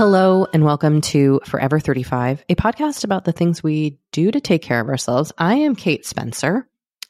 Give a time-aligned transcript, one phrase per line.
[0.00, 4.62] Hello and welcome to Forever 35, a podcast about the things we do to take
[4.62, 5.30] care of ourselves.
[5.36, 6.66] I am Kate Spencer.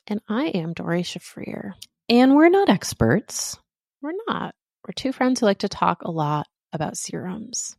[0.08, 1.74] And I am Doree Shafrir.
[2.08, 3.56] And we're not experts.
[4.02, 4.56] We're not.
[4.84, 7.76] We're two friends who like to talk a lot about serums.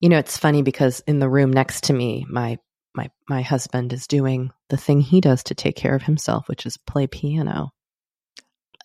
[0.00, 2.58] You know, it's funny because in the room next to me, my
[2.94, 6.66] my my husband is doing the thing he does to take care of himself, which
[6.66, 7.70] is play piano.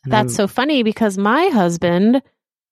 [0.05, 2.21] And That's I'm, so funny because my husband,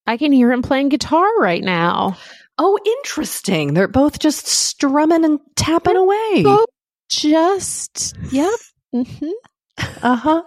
[0.07, 2.15] I can hear him playing guitar right now.
[2.57, 3.73] Oh, interesting.
[3.73, 6.43] They're both just strumming and tapping They're away.
[6.43, 6.69] Both
[7.09, 8.51] just, yep.
[8.93, 9.31] Mm-hmm.
[10.03, 10.43] Uh huh.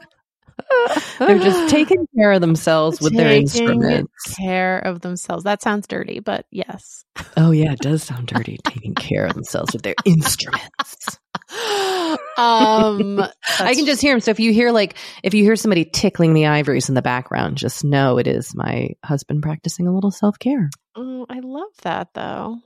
[1.18, 4.12] They're just taking care of themselves with taking their instruments.
[4.24, 5.44] Taking care of themselves.
[5.44, 7.04] That sounds dirty, but yes.
[7.36, 8.58] Oh yeah, it does sound dirty.
[8.64, 11.18] taking care of themselves with their instruments.
[12.36, 13.20] um,
[13.60, 14.20] I can just hear him.
[14.20, 17.56] So if you hear like if you hear somebody tickling the ivories in the background,
[17.56, 20.70] just know it is my husband practicing a little self care.
[20.94, 22.58] Oh, I love that though.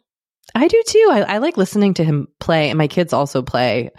[0.54, 1.08] I do too.
[1.10, 3.90] I, I like listening to him play, and my kids also play.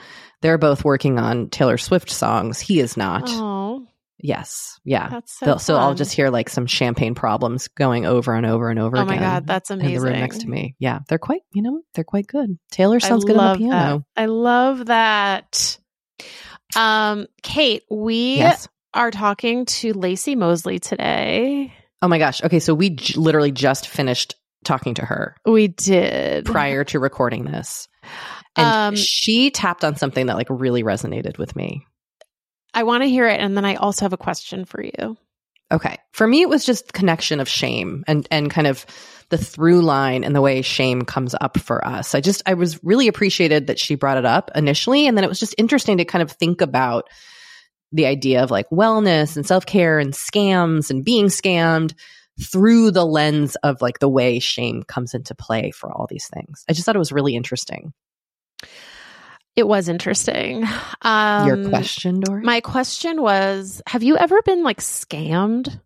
[0.42, 2.60] They're both working on Taylor Swift songs.
[2.60, 3.24] He is not.
[3.28, 3.88] Oh.
[4.24, 4.80] Yes.
[4.84, 5.10] Yeah.
[5.10, 8.80] That's so, so I'll just hear like some champagne problems going over and over and
[8.80, 9.18] over oh again.
[9.18, 9.48] Oh my God.
[9.48, 9.96] That's amazing.
[9.96, 10.76] In the room next to me.
[10.80, 11.00] Yeah.
[11.08, 12.58] They're quite, you know, they're quite good.
[12.72, 14.06] Taylor sounds good on the piano.
[14.16, 14.22] That.
[14.22, 15.78] I love that.
[16.76, 18.68] Um, Kate, we yes.
[18.94, 21.74] are talking to Laci Mosley today.
[22.02, 22.44] Oh my gosh.
[22.44, 22.60] Okay.
[22.60, 25.36] So we j- literally just finished talking to her.
[25.46, 26.46] We did.
[26.46, 27.88] Prior to recording this.
[28.56, 31.86] And um, she tapped on something that like really resonated with me.
[32.74, 33.40] I want to hear it.
[33.40, 35.18] And then I also have a question for you.
[35.72, 35.98] Okay.
[36.12, 38.86] For me, it was just connection of shame and, and kind of
[39.30, 42.14] the through line and the way shame comes up for us.
[42.14, 45.08] I just, I was really appreciated that she brought it up initially.
[45.08, 47.10] And then it was just interesting to kind of think about
[47.94, 51.94] the idea of like wellness and self care and scams and being scammed
[52.42, 56.64] through the lens of like the way shame comes into play for all these things.
[56.70, 57.94] I just thought it was really interesting.
[59.62, 60.66] It was interesting.
[61.04, 62.42] Um, Your question, Doree?
[62.42, 65.80] My question was Have you ever been like scammed?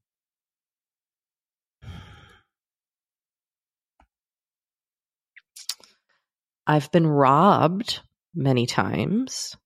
[6.65, 7.99] I've been robbed
[8.33, 9.57] many times.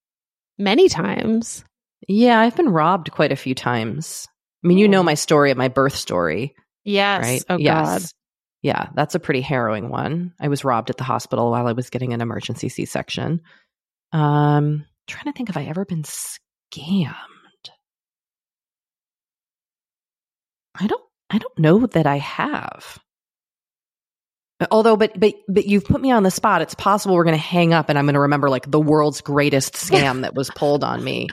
[0.57, 1.63] Many times?
[2.07, 4.27] Yeah, I've been robbed quite a few times.
[4.63, 6.55] I mean, you know my story, my birth story.
[6.83, 7.23] Yes.
[7.23, 7.43] Right?
[7.47, 7.87] Oh, yes.
[7.87, 8.01] God.
[8.63, 10.33] Yeah, that's a pretty harrowing one.
[10.39, 13.41] I was robbed at the hospital while I was getting an emergency C section.
[14.11, 17.13] Um, trying to think if I ever been scammed.
[20.79, 22.99] I don't I don't know that I have.
[24.71, 26.61] Although, but but but you've put me on the spot.
[26.61, 29.21] It's possible we're going to hang up, and I'm going to remember like the world's
[29.21, 31.29] greatest scam that was pulled on me.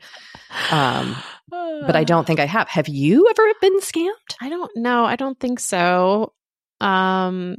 [0.71, 1.17] Um,
[1.51, 2.69] but I don't think I have.
[2.69, 4.11] Have you ever been scammed?
[4.41, 5.05] I don't know.
[5.05, 6.35] I don't think so.
[6.81, 7.57] Um,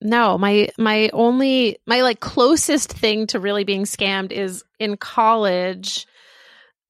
[0.00, 6.06] no, my my only my like closest thing to really being scammed is in college.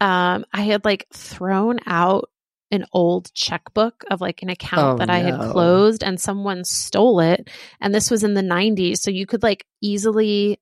[0.01, 2.29] Um, I had like thrown out
[2.71, 7.21] an old checkbook of like an account oh, that I had closed and someone stole
[7.21, 7.49] it.
[7.81, 8.99] And this was in the 90s.
[8.99, 10.61] So you could like easily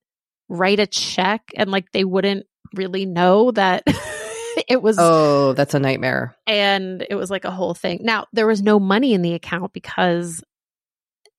[0.49, 3.83] write a check and like they wouldn't really know that
[4.69, 6.37] it was Oh, that's a nightmare.
[6.47, 8.01] And it was like a whole thing.
[8.03, 10.43] Now, there was no money in the account because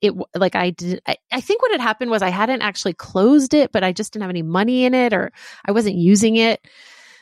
[0.01, 3.53] it like I did I, I think what had happened was I hadn't actually closed
[3.53, 5.31] it, but I just didn't have any money in it or
[5.65, 6.65] I wasn't using it.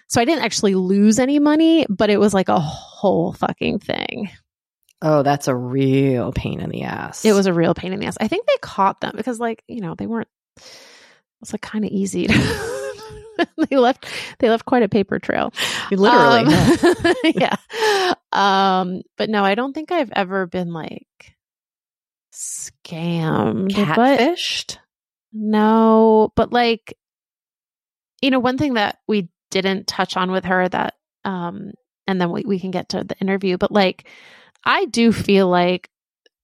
[0.07, 4.29] So I didn't actually lose any money, but it was like a whole fucking thing.
[5.01, 7.25] Oh, that's a real pain in the ass.
[7.25, 8.17] It was a real pain in the ass.
[8.19, 10.29] I think they caught them because like, you know, they weren't
[11.41, 14.05] it's like kind of easy to they left
[14.39, 15.53] they left quite a paper trail.
[15.91, 16.53] Literally.
[16.53, 17.55] Um, yeah.
[18.31, 21.35] Um but no, I don't think I've ever been like
[22.35, 23.71] scammed.
[23.71, 24.77] Catfished?
[25.33, 26.97] No, but like,
[28.21, 31.71] you know, one thing that we didn't touch on with her that, um,
[32.07, 34.07] and then we, we can get to the interview, but like,
[34.63, 35.89] I do feel like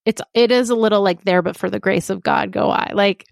[0.05, 2.91] it's, it is a little like there, but for the grace of God go I.
[2.93, 3.27] Like,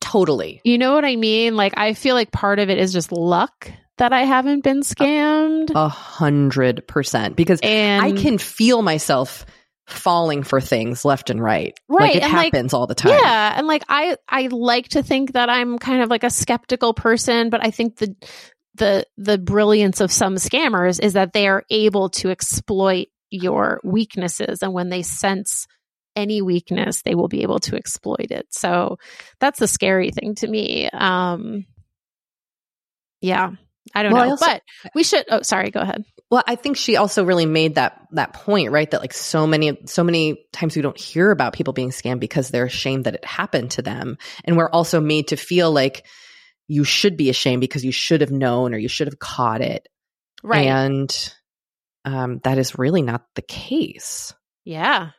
[0.00, 0.60] Totally.
[0.64, 1.56] you know what I mean?
[1.56, 5.70] Like, I feel like part of it is just luck that I haven't been scammed.
[5.74, 7.36] A hundred percent.
[7.36, 9.46] Because and I can feel myself
[9.86, 11.78] falling for things left and right.
[11.88, 13.12] Right, Like it and, like, happens all the time.
[13.12, 16.92] Yeah, and like I I like to think that I'm kind of like a skeptical
[16.94, 18.16] person, but I think the
[18.74, 24.62] the the brilliance of some scammers is that they are able to exploit your weaknesses
[24.62, 25.66] and when they sense
[26.14, 28.46] any weakness, they will be able to exploit it.
[28.50, 28.98] So
[29.38, 30.88] that's the scary thing to me.
[30.90, 31.66] Um
[33.20, 33.52] yeah.
[33.94, 34.30] I don't Well, I know.
[34.32, 34.62] also- but
[34.94, 36.04] we should oh sorry, go ahead.
[36.30, 38.90] Well, I think she also really made that that point, right?
[38.90, 42.48] That like so many so many times we don't hear about people being scammed because
[42.50, 44.18] they're ashamed that it happened to them.
[44.44, 46.04] And we're also made to feel like
[46.68, 49.86] you should be ashamed because you should have known or you should have caught it.
[50.42, 50.66] Right.
[50.66, 51.34] And
[52.04, 54.34] um, that is really not the case.
[54.64, 55.10] yeah.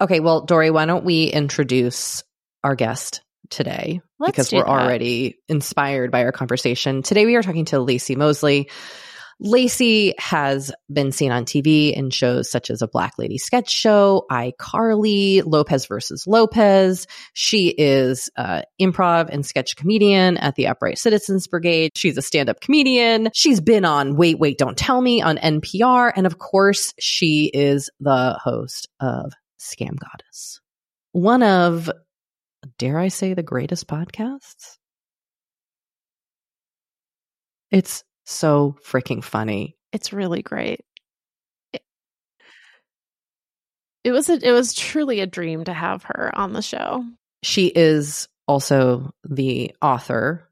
[0.00, 2.22] Okay, well, Doree, why don't we introduce
[2.62, 4.00] our guest today?
[4.18, 4.68] Let's because we're that.
[4.68, 7.02] already inspired by our conversation.
[7.02, 8.68] Today we are talking to Laci Mosley.
[9.42, 14.26] Laci has been seen on TV in shows such as a Black Lady sketch show,
[14.30, 17.06] iCarly, Lopez versus Lopez.
[17.34, 21.92] She is uh, improv and sketch comedian at the Upright Citizens Brigade.
[21.94, 23.28] She's a stand-up comedian.
[23.32, 26.12] She's been on Wait, Wait, Don't Tell Me on NPR.
[26.16, 30.60] And of course, she is the host of Scam Goddess.
[31.12, 31.90] One of,
[32.78, 34.76] dare I say, the greatest podcasts?
[37.70, 39.76] It's so freaking funny.
[39.92, 40.80] It's really great.
[41.72, 41.82] It,
[44.04, 47.04] it was a, it was truly a dream to have her on the show.
[47.42, 50.48] She is also the author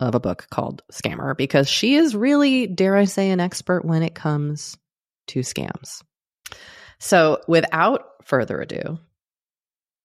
[0.00, 4.02] of a book called Scammer because she is really, dare I say, an expert when
[4.02, 4.76] it comes
[5.28, 6.02] to scams.
[6.98, 8.98] So, without further ado,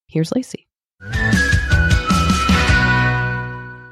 [0.08, 0.67] here's Laci.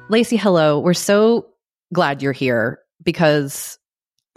[0.09, 0.79] Laci, hello.
[0.79, 1.47] We're so
[1.93, 3.79] glad you're here because,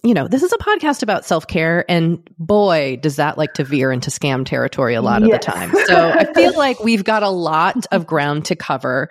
[0.02, 3.64] you know, this is a podcast about self care, and boy, does that like to
[3.64, 5.44] veer into scam territory a lot of Yes.
[5.44, 5.72] the time.
[5.86, 9.10] So I feel like we've got a lot of ground to cover.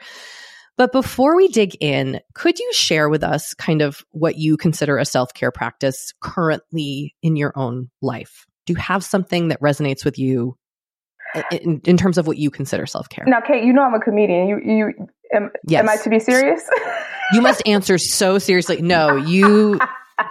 [0.78, 4.98] But before we dig in, could you share with us kind of what you consider
[4.98, 8.46] a self care practice currently in your own life?
[8.66, 10.58] Do you have something that resonates with you
[11.52, 13.26] in, in terms of what you consider self care?
[13.28, 14.48] Now, Kate, you know I'm a comedian.
[14.48, 15.82] You, you, am, Yes.
[15.82, 16.64] am I to be serious?
[17.34, 18.82] You must answer so seriously.
[18.82, 19.82] No, you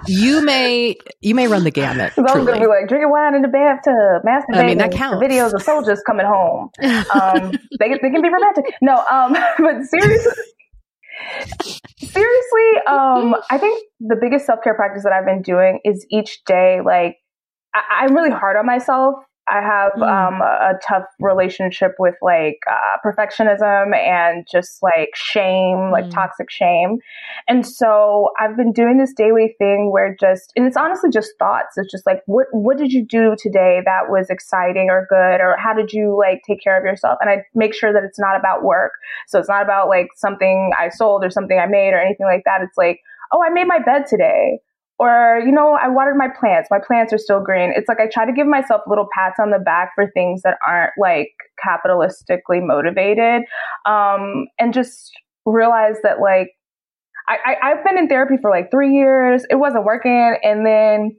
[0.08, 2.12] you may you may run the gamut.
[2.16, 2.46] 'Cause I was Truly.
[2.52, 4.62] gonna be like drinking wine in the bathtub, masturbating.
[4.62, 5.22] I mean, that counts.
[5.22, 6.70] Videos of soldiers coming home.
[7.12, 8.64] Um, they they can be romantic.
[8.80, 10.32] No, um, but seriously,
[12.00, 16.42] seriously, um, I think the biggest self care practice that I've been doing is each
[16.46, 16.80] day.
[16.84, 17.16] Like,
[17.74, 19.16] I, I'm really hard on myself.
[19.48, 20.02] I have Mm.
[20.02, 26.14] um, a, a tough relationship with like uh, perfectionism and just like shame, like Mm.
[26.14, 26.98] toxic shame.
[27.48, 31.76] And so I've been doing this daily thing where just, and it's honestly just thoughts.
[31.76, 35.40] It's just like, what, what did you do today that was exciting or good?
[35.40, 37.18] Or how did you like take care of yourself?
[37.20, 38.92] And I make sure that it's not about work.
[39.28, 42.42] So it's not about like something I sold or something I made or anything like
[42.46, 42.62] that.
[42.62, 43.00] It's like,
[43.32, 44.58] oh, I made my bed today.
[44.98, 46.68] Or, you know, I watered my plants.
[46.70, 47.72] My plants are still green.
[47.76, 50.56] It's like I try to give myself little pats on the back for things that
[50.66, 51.32] aren't like
[51.64, 53.42] capitalistically motivated.
[53.84, 55.12] Um, and just
[55.44, 56.52] realize that like
[57.28, 59.44] I, I, I've been in therapy for like three years.
[59.50, 60.36] It wasn't working.
[60.42, 61.16] And then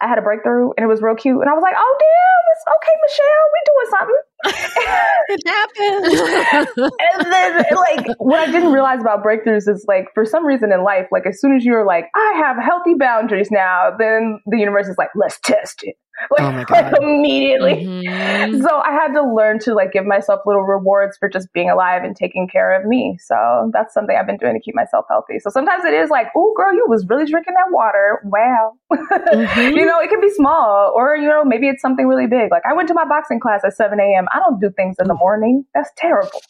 [0.00, 1.40] I had a breakthrough and it was real cute.
[1.40, 3.46] And I was like, oh, damn, it's okay, Michelle.
[3.52, 4.22] We doing something.
[4.44, 6.90] It happened.
[7.14, 10.82] and then like what I didn't realize about breakthroughs is like for some reason in
[10.84, 14.88] life, like as soon as you're like, I have healthy boundaries now, then the universe
[14.88, 15.96] is like, let's test it.
[16.36, 16.92] Like, Oh my God.
[16.92, 17.86] like immediately.
[17.86, 18.60] Mhm.
[18.60, 22.04] So I had to learn to like give myself little rewards for just being alive
[22.04, 23.16] and taking care of me.
[23.24, 25.38] So that's something I've been doing to keep myself healthy.
[25.38, 28.20] So sometimes it is like, oh girl, you was really drinking that water.
[28.24, 28.74] Wow.
[29.32, 29.74] Mhm.
[29.76, 32.50] you know, it can be small or, you know, maybe it's something really big.
[32.50, 34.26] Like I went to my boxing class at 7 a.m.
[34.32, 35.64] I don't do things in the morning.
[35.74, 36.40] That's terrible.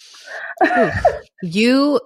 [1.43, 2.01] you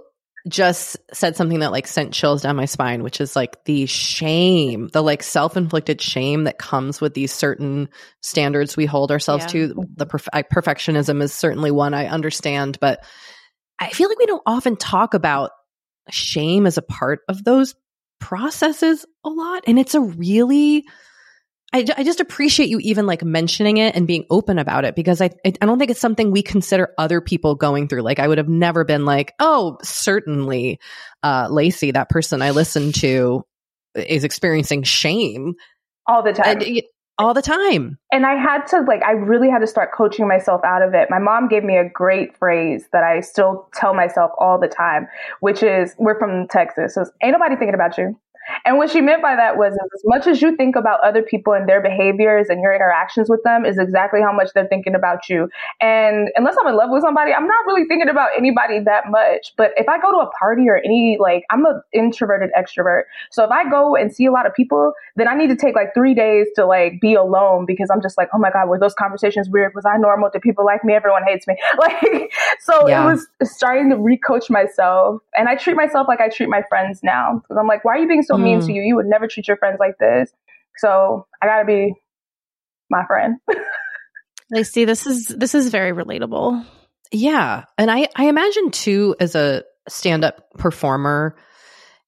[0.46, 4.88] just said something that like sent chills down my spine, which is like the shame,
[4.92, 7.88] the like self-inflicted shame that comes with these certain
[8.20, 9.48] standards we hold ourselves Yeah.
[9.48, 9.86] to.
[9.96, 13.02] The perf- I- perfectionism is certainly one I understand, but
[13.78, 15.50] I feel like we don't often talk about
[16.10, 17.74] shame as a part of those
[18.20, 20.84] processes a lot, and it's a really
[21.74, 25.20] I, I just appreciate you even like mentioning it and being open about it because
[25.20, 28.02] I, I don't think it's something we consider other people going through.
[28.02, 30.78] Like I would have never been like, oh, certainly,
[31.24, 33.44] uh, Laci, that person I listened to
[33.96, 35.54] is experiencing shame
[36.06, 36.62] all the time.
[36.62, 36.82] And,
[37.18, 37.98] all the time.
[38.12, 41.08] And I had to like I really had to start coaching myself out of it.
[41.10, 45.08] My mom gave me a great phrase that I still tell myself all the time,
[45.40, 46.94] which is we're from Texas.
[46.94, 48.18] So ain't nobody thinking about you.
[48.64, 51.52] And what she meant by that was as much as you think about other people
[51.52, 55.28] and their behaviors and your interactions with them is exactly how much they're thinking about
[55.28, 55.48] you.
[55.80, 59.52] And unless I'm in love with somebody, I'm not really thinking about anybody that much.
[59.56, 63.02] But if I go to a party or any, like, I'm an introverted extrovert.
[63.30, 65.76] So if I go and see a lot of people, then I need to take
[65.76, 68.78] like three days to like be alone because I'm just like, oh my God, were
[68.78, 69.72] those conversations weird?
[69.74, 70.28] Was I normal?
[70.32, 70.94] Do people like me?
[70.94, 71.56] Everyone hates me.
[71.78, 73.02] Like, so yeah.
[73.02, 75.20] it was starting to recoach myself.
[75.36, 77.42] And I treat myself like I treat my friends now.
[77.42, 78.74] Because I'm like, why are you being so mean to mm.
[78.74, 78.82] you.
[78.82, 80.32] You would never treat your friends like this.
[80.78, 81.94] So I gotta be
[82.90, 83.36] my friend.
[84.52, 86.64] Laci, this is this is very relatable.
[87.12, 87.64] Yeah.
[87.78, 91.36] And I, I imagine too, as a stand up performer,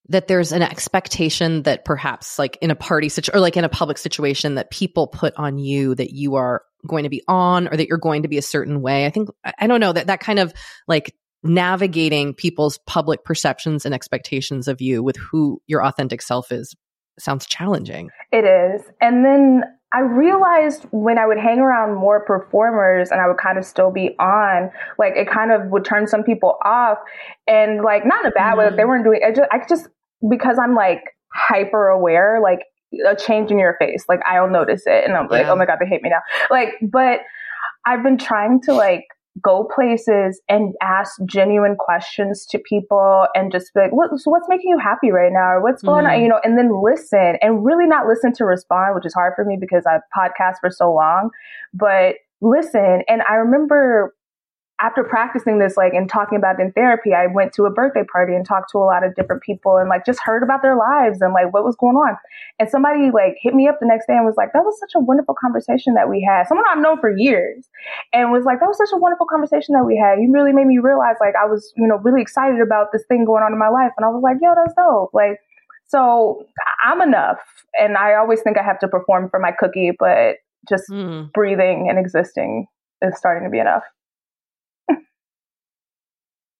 [0.09, 3.69] that there's an expectation that perhaps like in a party situation or like in a
[3.69, 7.75] public situation that people put on you that you are going to be on or
[7.75, 9.05] that you're going to be a certain way.
[9.05, 10.53] I think, I don't know that that kind of
[10.87, 16.75] like navigating people's public perceptions and expectations of you with who your authentic self is
[17.19, 18.09] sounds challenging.
[18.31, 18.83] It is.
[19.01, 23.57] And then I realized when I would hang around more performers and I would kind
[23.57, 26.97] of still be on, like it kind of would turn some people off
[27.47, 28.59] and like not in a bad mm-hmm.
[28.59, 28.89] way if they mm-hmm.
[28.89, 29.87] weren't doing I just I just
[30.29, 31.01] because I'm like
[31.33, 32.59] hyper aware, like
[33.07, 35.37] a change in your face, like I'll notice it and I'm yeah.
[35.37, 36.21] like, oh my God, they hate me now.
[36.49, 37.19] Like, but
[37.85, 39.05] I've been trying to like
[39.41, 44.47] go places and ask genuine questions to people and just be like, what, so what's
[44.49, 45.53] making you happy right now?
[45.53, 46.15] Or what's going mm-hmm.
[46.15, 46.21] on?
[46.21, 49.45] You know, and then listen and really not listen to respond, which is hard for
[49.45, 51.29] me because I've podcast for so long,
[51.73, 53.03] but listen.
[53.07, 54.13] And I remember
[54.79, 58.03] after practicing this, like, and talking about it in therapy, I went to a birthday
[58.03, 60.77] party and talked to a lot of different people and like just heard about their
[60.77, 62.15] lives and like what was going on.
[62.59, 64.91] And somebody like hit me up the next day and was like, that was such
[64.95, 66.47] a wonderful conversation that we had.
[66.47, 67.67] Someone I've known for years
[68.13, 70.21] and was like, that was such a wonderful conversation that we had.
[70.21, 73.25] You really made me realize like I was, you know, really excited about this thing
[73.25, 73.93] going on in my life.
[73.97, 75.09] And I was like, yo, that's dope.
[75.11, 75.39] Like,
[75.87, 76.45] so
[76.85, 77.39] I'm enough.
[77.79, 80.35] And I always think I have to perform for my cookie, but
[80.69, 81.31] just mm.
[81.33, 82.67] breathing and existing
[83.01, 83.83] is starting to be enough.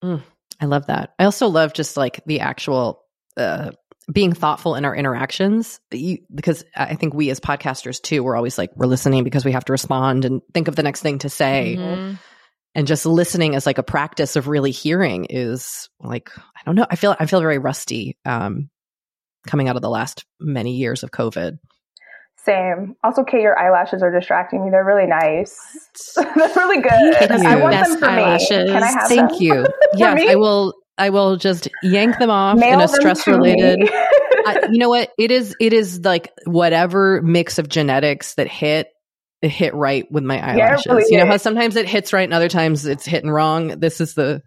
[0.03, 0.21] Mm,
[0.59, 1.13] I love that.
[1.17, 3.03] I also love just like the actual
[3.35, 3.71] uh,
[4.11, 8.57] being thoughtful in our interactions you, because I think we as podcasters too, we're always
[8.57, 11.29] like, we're listening because we have to respond and think of the next thing to
[11.29, 11.75] say.
[11.77, 12.15] Mm-hmm.
[12.75, 16.85] And just listening as like a practice of really hearing is like, I don't know.
[16.89, 18.69] I feel, I feel very rusty, um,
[19.47, 21.57] coming out of the last many years of COVID.
[22.47, 22.95] Same.
[23.03, 24.71] Also, Kate, your eyelashes are distracting me.
[24.71, 25.59] They're really nice.
[26.15, 26.25] They're
[26.55, 26.91] really good.
[26.91, 28.67] I want Best them for eyelashes.
[28.67, 28.71] me.
[28.71, 29.41] Can I have Thank them?
[29.41, 29.67] you.
[29.95, 30.73] yes, I will.
[30.97, 33.81] I will just yank them off Mail in a stress related.
[33.91, 35.11] I, you know what?
[35.17, 35.57] It is.
[35.59, 38.87] It is like whatever mix of genetics that hit
[39.41, 40.85] it hit right with my eyelashes.
[40.85, 43.79] Yeah, really you know how sometimes it hits right and other times it's hitting wrong.
[43.79, 44.41] This is the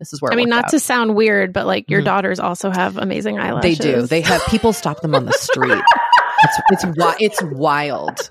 [0.00, 0.70] this is where I mean, not out.
[0.70, 2.06] to sound weird, but like your mm-hmm.
[2.06, 3.78] daughters also have amazing eyelashes.
[3.78, 4.02] They do.
[4.06, 5.82] They have people stop them on the street.
[6.44, 6.84] It's it's
[7.20, 8.30] it's wild.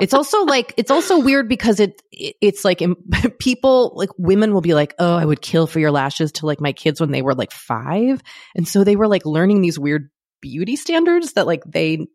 [0.00, 2.82] It's also like it's also weird because it, it it's like
[3.38, 6.60] people like women will be like, "Oh, I would kill for your lashes" to like
[6.60, 8.22] my kids when they were like 5.
[8.54, 12.06] And so they were like learning these weird beauty standards that like they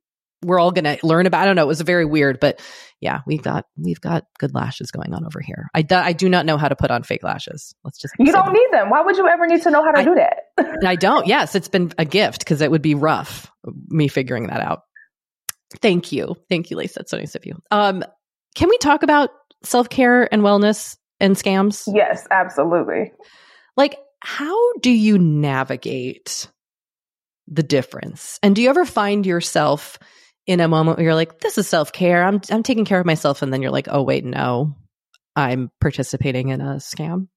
[0.43, 1.43] we're all going to learn about.
[1.43, 1.63] I don't know.
[1.63, 2.59] It was very weird, but
[2.99, 5.67] yeah, we've got we've got good lashes going on over here.
[5.73, 7.75] I do, I do not know how to put on fake lashes.
[7.83, 8.89] Let's just you don't need them.
[8.89, 10.85] Why would you ever need to know how to I, do that?
[10.85, 11.27] I don't.
[11.27, 13.51] Yes, it's been a gift because it would be rough
[13.89, 14.81] me figuring that out.
[15.79, 16.99] Thank you, thank you, Lisa.
[16.99, 17.61] That's so nice of you.
[17.71, 18.03] Um,
[18.55, 19.29] can we talk about
[19.63, 21.87] self care and wellness and scams?
[21.93, 23.13] Yes, absolutely.
[23.77, 26.49] Like, how do you navigate
[27.47, 28.39] the difference?
[28.43, 29.97] And do you ever find yourself
[30.47, 32.23] in a moment where you're like, this is self care.
[32.23, 34.75] I'm I'm taking care of myself, and then you're like, oh wait, no,
[35.35, 37.27] I'm participating in a scam.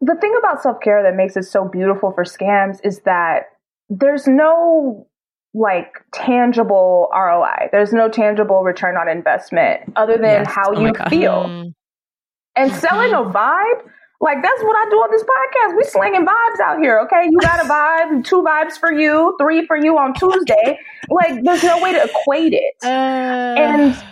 [0.00, 3.44] The thing about self care that makes it so beautiful for scams is that
[3.88, 5.08] there's no
[5.56, 7.70] like tangible ROI.
[7.72, 10.52] There's no tangible return on investment other than yes.
[10.52, 11.44] how oh you feel.
[11.44, 11.74] Mm.
[12.54, 13.82] And selling a vibe
[14.20, 15.76] like that's what I do on this podcast.
[15.76, 17.28] We slinging vibes out here, okay?
[17.30, 20.78] You got a vibe, two vibes for you, three for you on Tuesday.
[21.10, 22.74] Like there's no way to equate it.
[22.82, 22.88] Uh...
[22.88, 24.04] And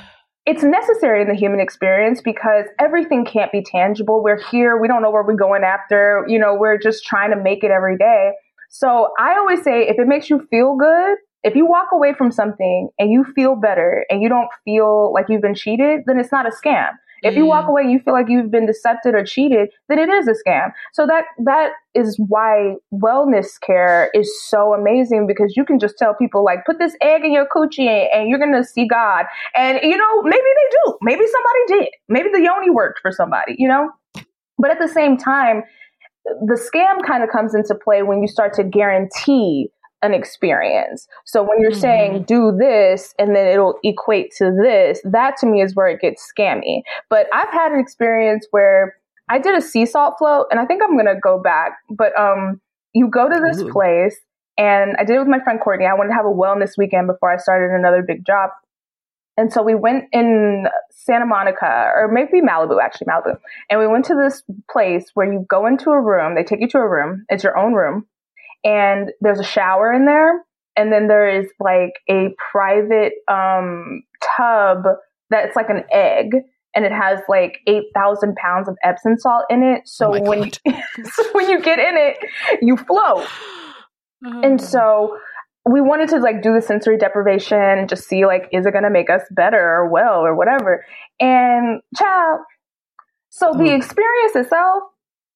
[0.47, 4.23] it's necessary in the human experience because everything can't be tangible.
[4.23, 7.37] We're here, we don't know where we're going after, you know, we're just trying to
[7.37, 8.33] make it every day.
[8.69, 12.33] So I always say if it makes you feel good If you walk away from
[12.33, 16.33] something and you feel better and you don't feel like you've been cheated, then it's
[16.33, 16.91] not a scam.
[17.23, 17.69] If you walk Mm.
[17.71, 20.73] away and you feel like you've been decepted or cheated, then it is a scam.
[20.93, 26.15] So that that is why wellness care is so amazing because you can just tell
[26.15, 29.25] people like put this egg in your coochie and, and you're gonna see God.
[29.57, 30.99] And you know, maybe they do.
[31.01, 31.89] Maybe somebody did.
[32.11, 33.91] Maybe the yoni worked for somebody, you know?
[34.59, 35.63] But at the same time,
[36.25, 39.71] the scam kind of comes into play when you start to guarantee
[40.05, 41.09] an experience.
[41.25, 41.81] So when you're Mhm.
[41.81, 46.01] saying do this and then it'll equate to this, that to me is where it
[46.01, 46.83] gets scammy.
[47.09, 48.95] But I've had an experience where
[49.31, 52.17] I did a sea salt float and I think I'm going to go back, but
[52.19, 52.61] um
[52.93, 53.71] you go to this Ooh.
[53.73, 54.17] place
[54.59, 55.87] and I did it with my friend Courtney.
[55.87, 58.51] I wanted to have a wellness weekend before I started another big job.
[59.37, 63.37] And so we went in Santa Monica or maybe Malibu, actually Malibu.
[63.69, 66.69] And we went to this place where you go into a room, they take you
[66.69, 68.07] to a room, it's your own room,
[68.65, 70.45] and there's a shower in there.
[70.77, 74.03] And then there is like a private um,
[74.37, 74.85] tub
[75.31, 76.33] that's like an egg
[76.75, 79.83] and it has like 8,000 pounds of Epsom salt in it.
[79.87, 80.51] So Oh when, you,
[81.05, 82.17] so when you get in it,
[82.63, 83.27] you float.
[84.43, 85.19] And so
[85.69, 88.85] we wanted to like do the sensory deprivation and just see like, is it going
[88.85, 90.85] to make us better or well or whatever?
[91.21, 92.41] And child,
[93.29, 93.77] so the Oh.
[93.77, 94.85] experience itself,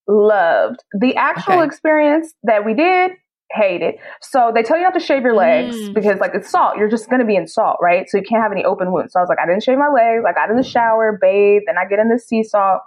[0.08, 0.82] loved.
[0.98, 1.64] The actual Okay.
[1.66, 3.12] experience that we did,
[3.52, 3.94] hated.
[4.20, 5.94] So they tell you not to shave your legs Mm.
[5.94, 6.76] because like it's salt.
[6.76, 8.08] You're just going to be in salt, right?
[8.08, 9.12] So you can't have any open wounds.
[9.12, 10.24] So I was like, I didn't shave my legs.
[10.28, 12.80] I got in the shower, bathed, and I get in the sea salt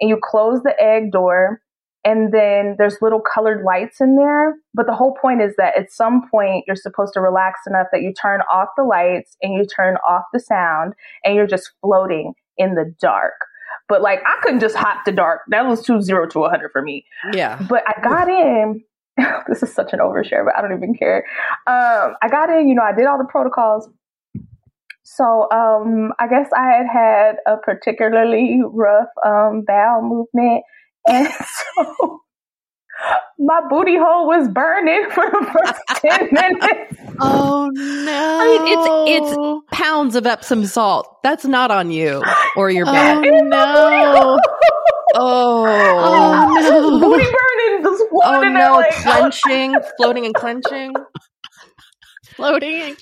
[0.00, 1.60] and you close the egg door
[2.04, 4.54] and then there's little colored lights in there.
[4.72, 8.00] But the whole point is that at some point you're supposed to relax enough that
[8.02, 12.32] you turn off the lights and you turn off the sound and you're just floating
[12.56, 13.34] in the dark.
[13.88, 15.42] But like I couldn't just hop the dark.
[15.48, 17.04] That was too zero to hundred for me.
[17.32, 17.60] Yeah.
[17.68, 18.82] But I got in.
[19.48, 21.24] this is such an overshare, but I don't even care.
[21.66, 22.68] Um, I got in.
[22.68, 23.88] You know, I did all the protocols.
[25.04, 30.64] So um, I guess I had had a particularly rough um, bowel movement,
[31.08, 32.20] and so
[33.38, 36.96] my booty hole was burning for the first ten minutes.
[37.20, 38.38] Oh no!
[38.40, 41.18] I mean, it's- it's- Pounds of Epsom salt.
[41.22, 42.22] That's not on you
[42.56, 43.20] or your Oh back.
[43.22, 44.38] no!
[45.18, 45.64] Oh.
[45.68, 47.00] Oh no!
[47.00, 50.92] booty burning, just Oh floating in no, like clenching, floating and clenching.
[52.34, 52.96] Floating.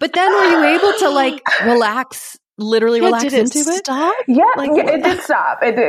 [0.00, 3.64] But then were you able to like relax, literally Yeah, relax did into it?
[3.64, 4.14] stop?
[4.26, 5.58] Yeah, Like- yeah, it did stop.
[5.62, 5.84] It did.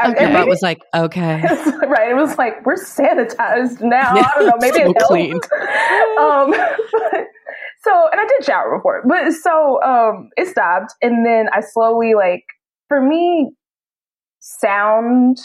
[0.00, 1.42] I- Your and butt was like, okay.
[1.86, 2.10] right.
[2.10, 4.12] It was like we're sanitized now.
[4.14, 4.52] I don't know.
[4.58, 5.34] Maybe so it clean.
[6.18, 6.50] um,
[7.10, 7.26] but,
[7.84, 12.14] so, and I did shower before, but so um, it stopped, and then I slowly
[12.14, 12.44] like
[12.88, 13.52] for me,
[14.40, 15.38] sound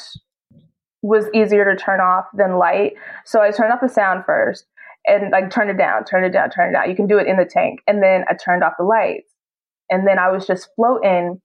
[1.02, 2.94] was easier to turn off than light.
[3.26, 4.66] So I turned off the sound first,
[5.06, 6.90] and like turn it down, turn it down, turn it down.
[6.90, 9.32] You can do it in the tank, and then I turned off the lights,
[9.90, 11.42] and then I was just floating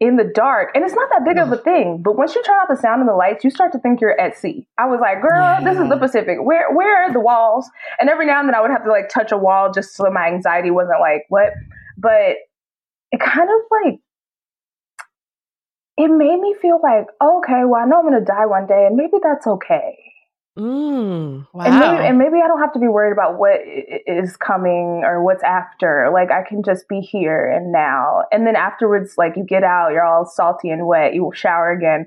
[0.00, 0.70] in the dark.
[0.74, 3.00] And it's not that big of a thing, but once you turn off the sound
[3.00, 4.66] and the lights, you start to think you're at sea.
[4.78, 6.38] I was like, girl, this is the Pacific.
[6.40, 7.68] Where where are the walls?
[8.00, 10.10] And every now and then I would have to like touch a wall just so
[10.10, 11.52] my anxiety wasn't like, what?
[11.98, 12.36] But
[13.12, 14.00] it kind of like
[15.98, 18.96] it made me feel like, okay, well, I know I'm gonna die one day, and
[18.96, 20.09] maybe that's okay.
[20.58, 21.46] Mm.
[21.52, 21.64] Wow.
[21.64, 23.60] And maybe, and maybe I don't have to be worried about what
[24.06, 26.10] is coming or what's after.
[26.12, 28.24] Like I can just be here and now.
[28.32, 31.14] And then afterwards, like you get out, you're all salty and wet.
[31.14, 32.06] You shower again,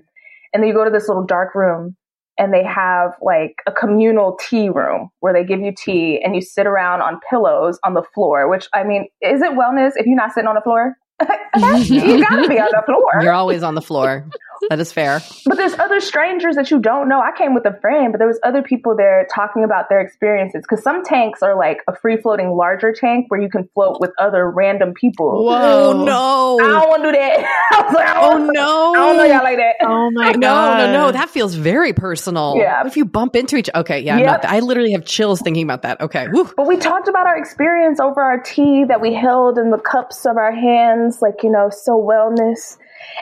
[0.53, 1.95] and then you go to this little dark room,
[2.37, 6.41] and they have like a communal tea room where they give you tea, and you
[6.41, 8.49] sit around on pillows on the floor.
[8.49, 10.95] Which I mean, is it wellness if you're not sitting on the floor?
[11.55, 13.21] you gotta be on the floor.
[13.21, 14.27] You're always on the floor.
[14.69, 15.21] That is fair.
[15.45, 17.19] But there's other strangers that you don't know.
[17.21, 20.63] I came with a friend, but there was other people there talking about their experiences.
[20.67, 24.11] Because some tanks are like a free floating larger tank where you can float with
[24.19, 25.45] other random people.
[25.45, 25.53] Whoa!
[25.93, 26.59] Oh no.
[26.63, 27.39] I don't want to do that.
[27.73, 28.93] I was like, I Oh don't, no.
[28.93, 29.75] I don't know y'all like that.
[29.81, 30.77] Oh my no, god!
[30.77, 30.93] no, no.
[31.07, 31.11] no!
[31.11, 32.55] That feels very personal.
[32.57, 32.77] Yeah.
[32.83, 34.13] What if you bump into each Okay, yeah.
[34.15, 34.43] I'm Yep.
[34.43, 35.99] not, I literally have chills thinking about that.
[36.01, 36.27] Okay.
[36.31, 36.49] Woo.
[36.55, 40.25] But we talked about our experience over our tea that we held in the cups
[40.25, 42.77] of our hands, like, you know, so wellness.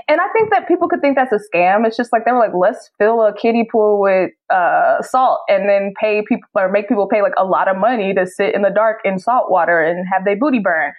[0.08, 1.86] And I think that people could think that's a scam.
[1.86, 5.70] It's just like they were like, let's fill a kiddie pool with uh, salt and
[5.70, 8.62] then pay people or make people pay like a lot of money to sit in
[8.62, 10.94] the dark in salt water and have their booty burn.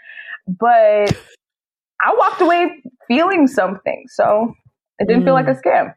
[0.46, 1.16] But
[2.04, 4.04] I walked away feeling something.
[4.08, 4.54] So
[4.98, 5.94] it didn't feel like a scam.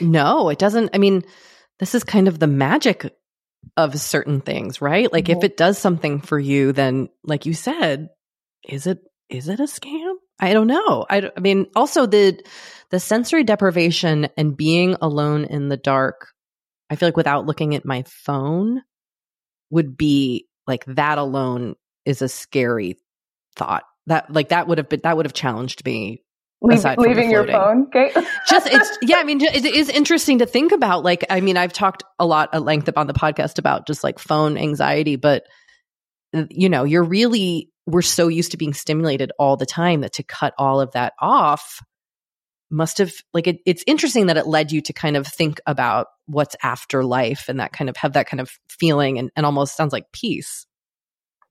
[0.00, 0.90] No, it doesn't.
[0.94, 1.22] I mean,
[1.78, 3.14] this is kind of the magic
[3.76, 5.12] of certain things, right?
[5.12, 5.44] Like if Mhm.
[5.44, 8.10] it does something for you, then like you said,
[8.66, 10.14] is it is it a scam?
[10.40, 11.06] I don't know.
[11.08, 12.42] I, I mean, also the
[12.90, 16.28] the sensory deprivation and being alone in the dark.
[16.88, 18.82] I feel like without looking at my phone
[19.70, 22.98] would be like that alone is a scary
[23.54, 23.84] thought.
[24.06, 26.24] That like that would have been that would have challenged me
[26.62, 28.12] Leave, leaving your phone, okay?
[28.46, 29.16] just it's yeah.
[29.16, 31.02] I mean, it is interesting to think about.
[31.02, 34.18] Like, I mean, I've talked a lot at length on the podcast about just like
[34.18, 35.44] phone anxiety, but
[36.50, 40.22] you know, you're really we're so used to being stimulated all the time that to
[40.22, 41.80] cut all of that off
[42.70, 46.06] must have like it, it's interesting that it led you to kind of think about
[46.26, 49.76] what's after life and that kind of have that kind of feeling and, and almost
[49.76, 50.66] sounds like peace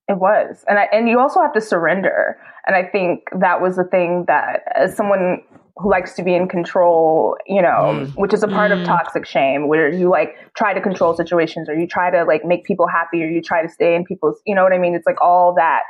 [0.10, 0.66] it was.
[0.68, 2.38] And I, and you also have to surrender.
[2.66, 5.44] And I think that was the thing that as someone
[5.78, 8.12] who likes to be in control, you know, mm.
[8.16, 8.82] which is a part mm.
[8.82, 12.44] of toxic shame where you like try to control situations or you try to like
[12.44, 14.96] make people happy or you try to stay in people's, you know what I mean?
[14.96, 15.84] It's like all that.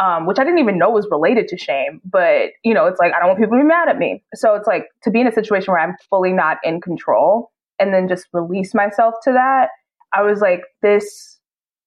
[0.00, 3.12] Um, which I didn't even know was related to shame, but you know, it's like
[3.12, 4.24] I don't want people to be mad at me.
[4.34, 7.92] So it's like to be in a situation where I'm fully not in control and
[7.92, 9.68] then just release myself to that.
[10.14, 11.38] I was like, this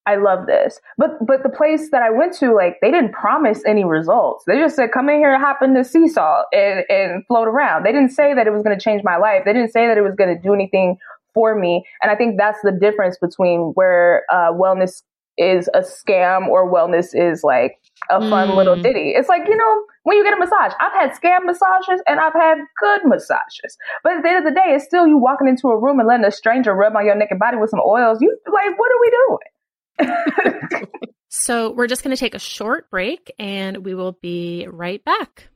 [0.06, 0.80] I love this.
[0.98, 4.44] But but the place that I went to, like they didn't promise any results.
[4.46, 7.84] They just said, come in here, hop in the seesaw and, and float around.
[7.86, 9.44] They didn't say that it was gonna change my life.
[9.46, 10.98] They didn't say that it was gonna do anything
[11.34, 11.86] for me.
[12.02, 15.04] And I think that's the difference between where uh, wellness
[15.38, 17.78] is a scam or wellness is like
[18.10, 18.56] a fun mm.
[18.56, 19.14] little ditty.
[19.16, 22.34] It's like, you know, when you get a massage, I've had scam massages and I've
[22.34, 23.78] had good massages.
[24.04, 26.08] But at the end of the day, it's still you walking into a room and
[26.08, 28.20] letting a stranger rub on your naked body with some oils.
[28.22, 30.88] You like, what are we doing?
[31.30, 35.50] so we're just going to take a short break and we will be right back.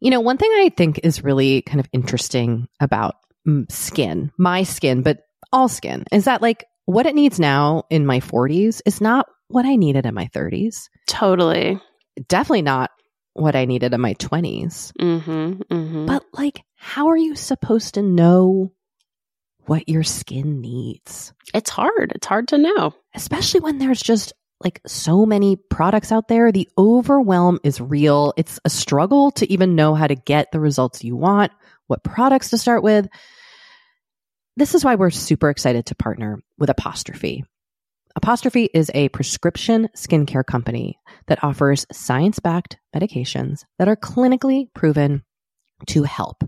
[0.00, 3.16] You know, one thing I think is really kind of interesting about
[3.68, 8.20] skin, my skin, but all skin, is that like what it needs now in my
[8.20, 10.88] 40s is not what I needed in my 30s.
[11.06, 11.80] Totally.
[12.28, 12.90] Definitely not
[13.32, 14.92] what I needed in my 20s.
[15.00, 16.06] Mm-hmm, mm-hmm.
[16.06, 18.72] But like, how are you supposed to know
[19.70, 21.32] what your skin needs.
[21.54, 22.10] It's hard.
[22.16, 24.32] It's hard to know, especially when there's just
[24.64, 26.50] like so many products out there.
[26.50, 28.34] The overwhelm is real.
[28.36, 31.52] It's a struggle to even know how to get the results you want,
[31.86, 33.06] what products to start with.
[34.60, 37.46] This is why we're super excited to partner with Apostrophe.
[38.14, 45.24] Apostrophe is a prescription skincare company that offers science backed medications that are clinically proven
[45.86, 46.44] to help.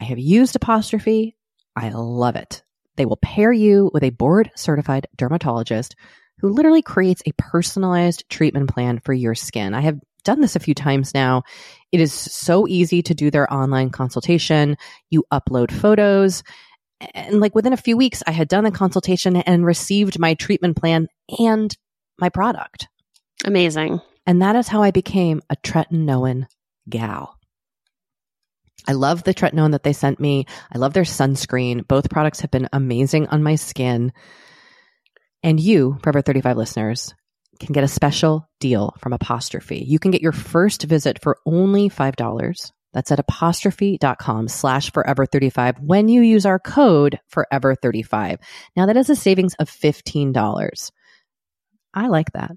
[0.00, 1.36] I have used Apostrophe.
[1.76, 2.62] I love it.
[2.96, 5.96] They will pair you with a board certified dermatologist
[6.38, 9.74] who literally creates a personalized treatment plan for your skin.
[9.74, 11.42] I have done this a few times now.
[11.92, 14.78] It is so easy to do their online consultation.
[15.10, 16.42] You upload photos.
[17.14, 20.76] And like within a few weeks, I had done the consultation and received my treatment
[20.76, 21.08] plan
[21.38, 21.74] and
[22.18, 22.88] my product.
[23.44, 24.00] Amazing.
[24.26, 26.46] And that is how I became a tretinoin
[26.88, 27.36] gal.
[28.86, 30.46] I love the tretinoin that they sent me.
[30.72, 31.86] I love their sunscreen.
[31.86, 34.12] Both products have been amazing on my skin.
[35.42, 37.14] And you, Forever 35 listeners,
[37.60, 39.84] can get a special deal from Apostrophe.
[39.86, 42.70] You can get your first visit for only $5.
[42.92, 48.38] That's at apostrophe.com slash forever 35 when you use our code forever 35.
[48.76, 50.90] Now that is a savings of $15.
[51.94, 52.52] I like that.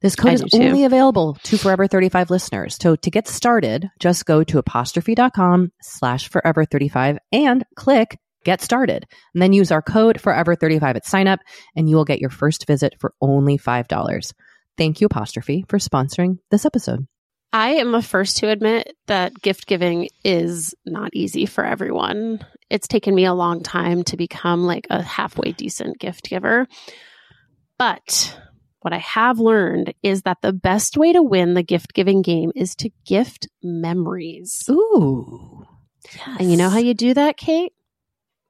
[0.00, 2.78] This code is only available to Forever 35 listeners.
[2.80, 9.06] So to get started, just go to apostrophe.com slash forever 35 and click get started.
[9.34, 11.40] And then use our code forever 35 at sign up
[11.74, 14.32] and you will get your first visit for only $5.
[14.78, 17.06] Thank you, Apostrophe, for sponsoring this episode.
[17.52, 22.44] I am the first to admit that gift giving is not easy for everyone.
[22.68, 26.66] It's taken me a long time to become like a halfway decent gift giver.
[27.78, 28.38] But
[28.80, 32.52] what I have learned is that the best way to win the gift giving game
[32.54, 34.62] is to gift memories.
[34.70, 35.64] Ooh.
[36.14, 36.36] Yes.
[36.38, 37.72] And you know how you do that, Kate?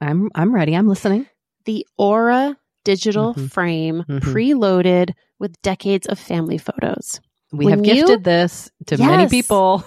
[0.01, 0.77] I'm I'm ready.
[0.77, 1.27] I'm listening.
[1.65, 3.47] The Aura digital mm-hmm.
[3.47, 4.31] frame mm-hmm.
[4.31, 7.21] preloaded with decades of family photos.
[7.57, 9.07] We when have gifted you, this to yes.
[9.07, 9.85] many people.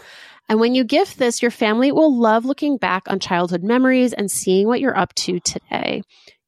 [0.47, 4.32] And when you gift this, your family will love looking back on childhood memories and
[4.32, 6.01] seeing what you're up to today.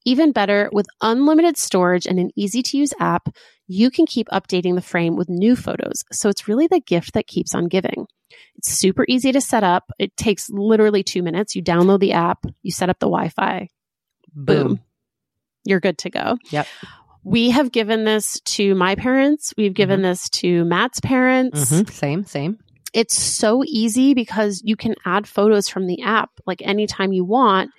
[0.05, 3.29] Even better, with unlimited storage and an easy to use app,
[3.67, 6.03] you can keep updating the frame with new photos.
[6.11, 8.07] So it's really the gift that keeps on giving.
[8.55, 9.91] It's super easy to set up.
[9.99, 11.55] It takes literally two minutes.
[11.55, 13.69] You download the app, you set up the Wi Fi.
[14.33, 14.67] Boom.
[14.67, 14.79] Boom.
[15.63, 16.37] You're good to go.
[16.49, 16.65] Yep.
[17.23, 19.53] We have given this to my parents.
[19.57, 20.09] We've given mm-hmm.
[20.09, 21.71] this to Matt's parents.
[21.71, 21.91] Mm-hmm.
[21.91, 22.59] Same, same.
[22.93, 27.71] It's so easy because you can add photos from the app like anytime you want.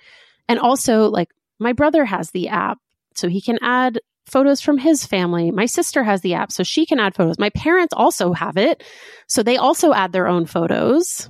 [0.47, 1.29] And also, like,
[1.59, 2.79] my brother has the app,
[3.15, 5.51] so he can add photos from his family.
[5.51, 7.37] My sister has the app, so she can add photos.
[7.37, 8.83] My parents also have it,
[9.27, 11.29] so they also add their own photos.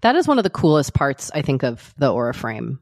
[0.00, 2.80] That is one of the coolest parts, I think, of the Aura frame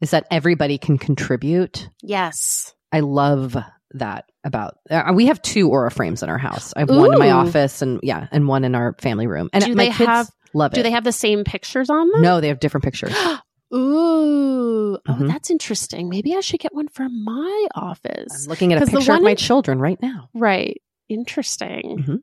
[0.00, 1.88] is that everybody can contribute.
[2.02, 2.74] Yes.
[2.92, 3.56] I love
[3.92, 6.72] that about uh, we have two aura frames in our house.
[6.76, 9.48] I have one in my office and yeah, and one in our family room.
[9.52, 10.76] And Do my they kids have- love it.
[10.76, 12.22] Do they have the same pictures on them?
[12.22, 13.14] No, they have different pictures.
[13.74, 14.98] Ooh.
[15.06, 15.28] Oh, Mhm.
[15.28, 16.08] that's interesting.
[16.08, 18.44] Maybe I should get one for my office.
[18.44, 20.28] I'm looking at a picture of my in- children right now.
[20.34, 20.80] Right.
[21.08, 21.98] Interesting.
[22.06, 22.20] Mhm.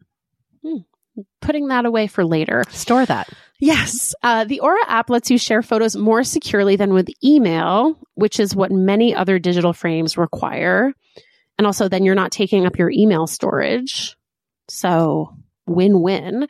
[0.63, 1.23] Hmm.
[1.41, 2.63] Putting that away for later.
[2.69, 3.29] Store that.
[3.59, 4.13] Yes.
[4.21, 8.55] Uh, the Aura app lets you share photos more securely than with email, which is
[8.55, 10.93] what many other digital frames require.
[11.57, 14.15] And also, then you're not taking up your email storage.
[14.67, 15.35] So,
[15.67, 16.47] win win.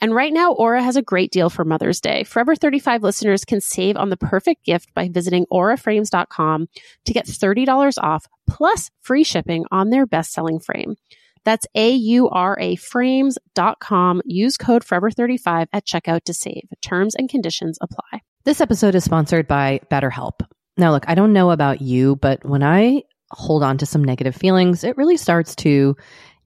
[0.00, 2.24] And right now, Aura has a great deal for Mother's Day.
[2.24, 6.68] Forever 35 listeners can save on the perfect gift by visiting auraframes.com
[7.06, 10.96] to get $30 off plus free shipping on their best selling frame.
[11.44, 14.22] That's A U R A frames.com.
[14.26, 16.64] Use code Forever35 at checkout to save.
[16.82, 18.20] Terms and conditions apply.
[18.44, 20.40] This episode is sponsored by BetterHelp.
[20.76, 24.34] Now, look, I don't know about you, but when I hold on to some negative
[24.34, 25.96] feelings, it really starts to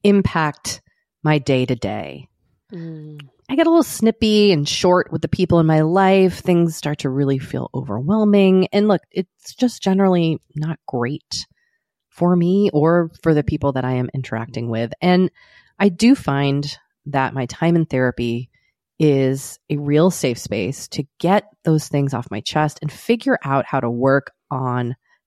[0.02, 0.80] impact
[1.22, 2.28] my day to day.
[2.72, 6.38] I get a little snippy and short with the people in my life.
[6.38, 8.68] Things start to really feel overwhelming.
[8.72, 11.46] And look, it's just generally not great
[12.08, 14.92] for me or for the people that I am interacting with.
[15.00, 15.30] And
[15.78, 18.50] I do find that my time in therapy
[19.00, 23.64] is a real safe space to get those things off my chest and figure out
[23.64, 24.94] how to work on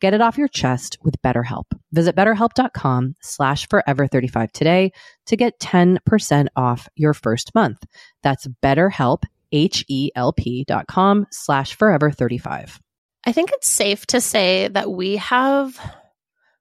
[0.00, 1.64] Get it off your chest with BetterHelp.
[1.92, 4.92] Visit betterhelp.com slash forever35 today
[5.26, 7.84] to get 10% off your first month.
[8.22, 12.80] That's betterhelp, H-E-L-P dot com slash forever35.
[13.26, 15.78] I think it's safe to say that we have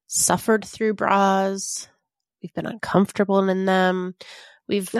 [0.07, 1.87] suffered through bras.
[2.41, 4.15] We've been uncomfortable in them.
[4.67, 4.93] We've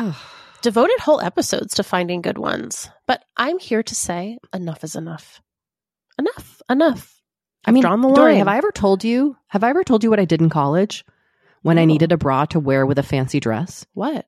[0.62, 2.90] devoted whole episodes to finding good ones.
[3.06, 5.42] But I'm here to say enough is enough.
[6.18, 6.62] Enough.
[6.70, 7.19] Enough.
[7.66, 8.38] I mean, drawn the Doree, line.
[8.38, 9.36] have I ever told you?
[9.48, 11.06] Have I ever told you what I did in college
[11.62, 13.86] when I needed a bra to wear with a fancy dress?
[13.94, 14.26] What?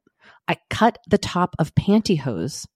[0.47, 2.67] I cut the top of pantyhose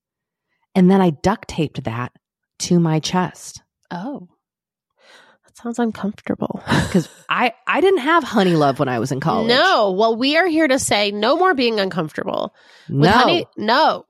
[0.74, 2.14] and then I duct taped that
[2.60, 4.28] to my chest Oh.
[5.46, 6.62] That sounds uncomfortable.
[6.88, 9.50] because I I didn't have Honeylove when I was in college.
[9.50, 9.92] No.
[9.92, 12.54] Well, we are here to say no more being uncomfortable.
[12.90, 13.12] With no.
[13.12, 14.06] Honey, no.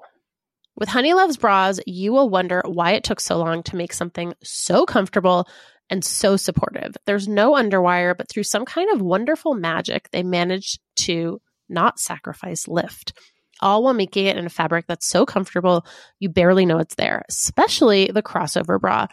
[0.77, 4.85] With Honeylove's Bras, you will wonder why it took so long to make something so
[4.85, 5.47] comfortable
[5.89, 6.95] and so supportive.
[7.05, 12.67] There's no underwire, but through some kind of wonderful magic, they managed to not sacrifice
[12.67, 13.13] lift.
[13.61, 15.85] All while making it in a fabric that's so comfortable,
[16.19, 19.07] you barely know it's there, especially the crossover bra.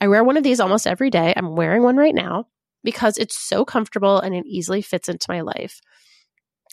[0.00, 1.32] I wear one of these almost every day.
[1.34, 2.46] I'm wearing one right now
[2.84, 5.80] because it's so comfortable and it easily fits into my life.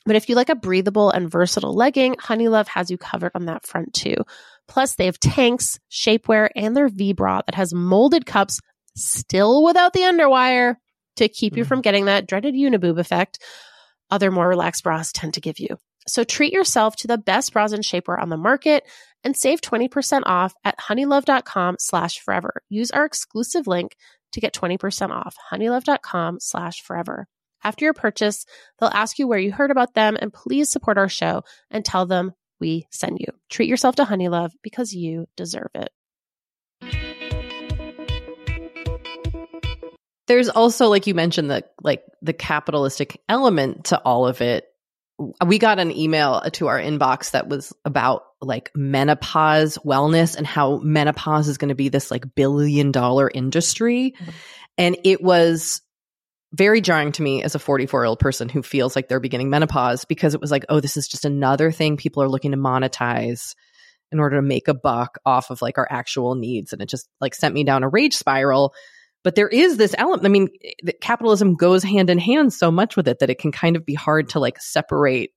[0.06, 3.66] But if you like a breathable and versatile legging, Honeylove has you covered on that
[3.66, 4.16] front too.
[4.68, 8.60] Plus, they have tanks, shapewear, and their V bra that has molded cups,
[8.96, 10.76] still without the underwire,
[11.18, 11.68] to keep you mm.
[11.68, 13.40] from getting that dreaded uniboob effect
[14.10, 15.78] other more relaxed bras tend to give you.
[16.08, 18.84] So treat yourself to the best bras and shapewear on the market
[19.24, 22.62] and save 20% off at honeylove.com slash forever.
[22.70, 23.96] Use our exclusive link
[24.34, 27.28] to get 20% off, honeylove.com slash forever.
[27.64, 28.46] After your purchase,
[28.80, 32.06] they'll ask you where you heard about them and please support our show and tell
[32.06, 33.28] them we send you.
[33.50, 35.90] Treat yourself to Honeylove because you deserve it.
[40.28, 44.66] There's also, like you mentioned, the like the capitalistic element to all of it.
[45.46, 50.78] We got an email to our inbox that was about like menopause wellness and how
[50.78, 54.16] menopause is going to be this like billion dollar industry.
[54.18, 54.32] Mm-hmm.
[54.78, 55.82] And it was
[56.54, 59.50] very jarring to me as a 44 year old person who feels like they're beginning
[59.50, 62.58] menopause because it was like, oh, this is just another thing people are looking to
[62.58, 63.56] monetize
[64.12, 66.72] in order to make a buck off of like our actual needs.
[66.72, 68.74] And it just like sent me down a rage spiral.
[69.24, 70.26] But there is this element.
[70.26, 70.50] I mean,
[71.02, 73.94] capitalism goes hand in hand so much with it that it can kind of be
[73.94, 75.32] hard to like separate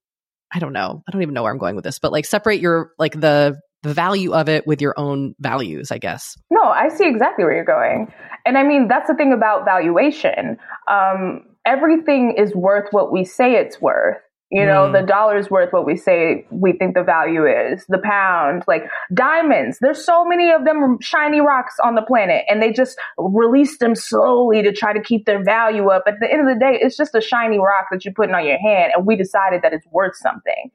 [0.53, 1.03] I don't know.
[1.07, 3.61] I don't even know where I'm going with this, but like separate your like the
[3.83, 6.37] the value of it with your own values, I guess.
[6.51, 8.13] No, I see exactly where you're going.
[8.45, 10.57] And I mean, that's the thing about valuation.
[10.91, 14.19] Um, everything is worth what we say it's worth.
[14.51, 14.93] You know, mm.
[14.93, 17.85] the dollar's worth what we say we think the value is.
[17.89, 19.79] The pound, like diamonds.
[19.81, 23.97] There's so many of them shiny rocks on the planet, and they just release them
[23.97, 26.05] slowly to try to keep their value up.
[26.07, 28.47] At the end of the day, it's just a shiny rock that you're putting on
[28.47, 30.71] your hand, and we decided that it's worth something.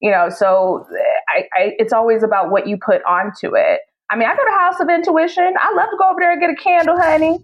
[0.00, 0.86] You know, so
[1.28, 3.80] I, I, it's always about what you put onto it.
[4.08, 5.52] I mean, I go to House of Intuition.
[5.60, 7.38] I love to go over there and get a candle, honey.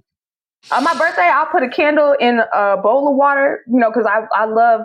[0.72, 4.06] On my birthday, I'll put a candle in a bowl of water, you know, because
[4.06, 4.80] I, I love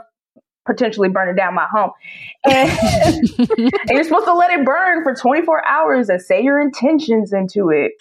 [0.66, 1.92] potentially burning down my home.
[2.44, 7.34] And, and, you're supposed to let it burn for 24 hours and say your intentions
[7.34, 7.92] into it.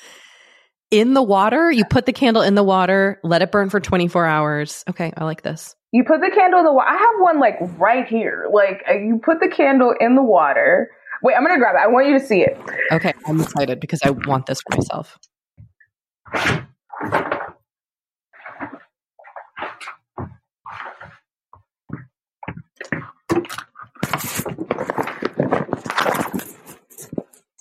[0.91, 1.71] In the water?
[1.71, 4.83] You put the candle in the water, let it burn for 24 hours.
[4.89, 5.77] Okay, I like this.
[5.93, 6.89] You put the candle in the water.
[6.89, 8.49] I have one like right here.
[8.53, 10.91] Like uh, you put the candle in the water.
[11.23, 11.81] Wait, I'm going to grab it.
[11.81, 12.57] I want you to see it.
[12.93, 15.19] Okay, I'm excited because I want this for myself.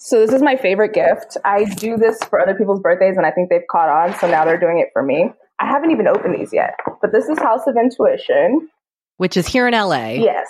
[0.10, 1.38] So this is my favorite gift.
[1.45, 4.43] I do this for other people's birthdays and I think they've caught on, so now
[4.43, 5.32] they're doing it for me.
[5.60, 8.69] I haven't even opened these yet, but this is House of Intuition.
[9.17, 10.13] Which is here in LA.
[10.13, 10.49] Yes.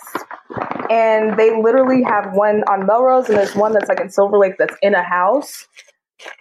[0.89, 4.53] And they literally have one on Melrose and there's one that's like in Silver Lake
[4.58, 5.67] that's in a house.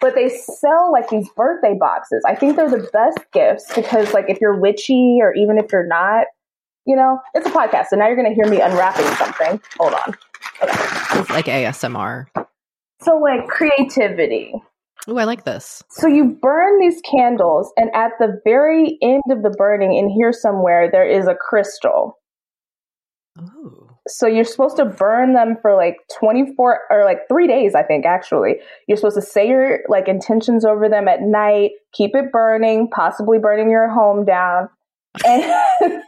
[0.01, 2.23] But they sell like these birthday boxes.
[2.25, 5.89] I think they're the best gifts because like if you're witchy or even if you're
[5.89, 6.27] not,
[6.89, 7.89] you know, it's a podcast.
[7.91, 9.61] So now you're going to hear me unwrapping something.
[9.79, 10.15] Hold on.
[10.63, 11.21] Okay.
[11.21, 12.27] It's like ASMR.
[13.03, 14.55] So, like creativity.
[15.07, 15.85] Oh, I like this.
[15.91, 20.33] So, you burn these candles, and at the very end of the burning, in here
[20.33, 22.19] somewhere, there is a crystal.
[23.39, 23.91] Oh.
[24.09, 28.05] So, you're supposed to burn them for like 24 or like three days, I think,
[28.05, 28.57] actually.
[28.89, 33.39] You're supposed to say your like intentions over them at night, keep it burning, possibly
[33.39, 34.71] burning your home down.
[35.25, 36.03] And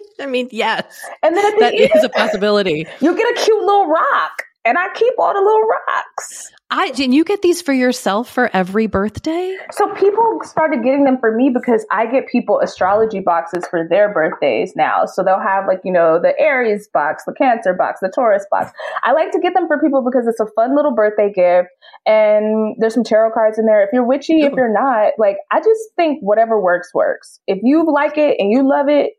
[0.20, 0.84] I mean, yes.
[1.22, 2.86] And then that the is a possibility.
[3.00, 6.50] You get a cute little rock and I keep all the little rocks.
[6.70, 9.56] I and you get these for yourself for every birthday?
[9.72, 14.12] So people started getting them for me because I get people astrology boxes for their
[14.12, 15.04] birthdays now.
[15.04, 18.72] So they'll have like, you know, the Aries box, the Cancer box, the Taurus box.
[19.04, 21.68] I like to get them for people because it's a fun little birthday gift
[22.06, 23.82] and there's some tarot cards in there.
[23.82, 27.38] If you're witchy, if you're not, like I just think whatever works works.
[27.46, 29.12] If you like it and you love it,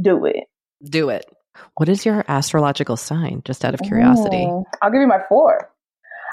[0.00, 0.44] do it.
[0.84, 1.26] Do it.
[1.76, 3.42] What is your astrological sign?
[3.44, 4.46] Just out of curiosity.
[4.46, 5.70] Mm, I'll give you my four.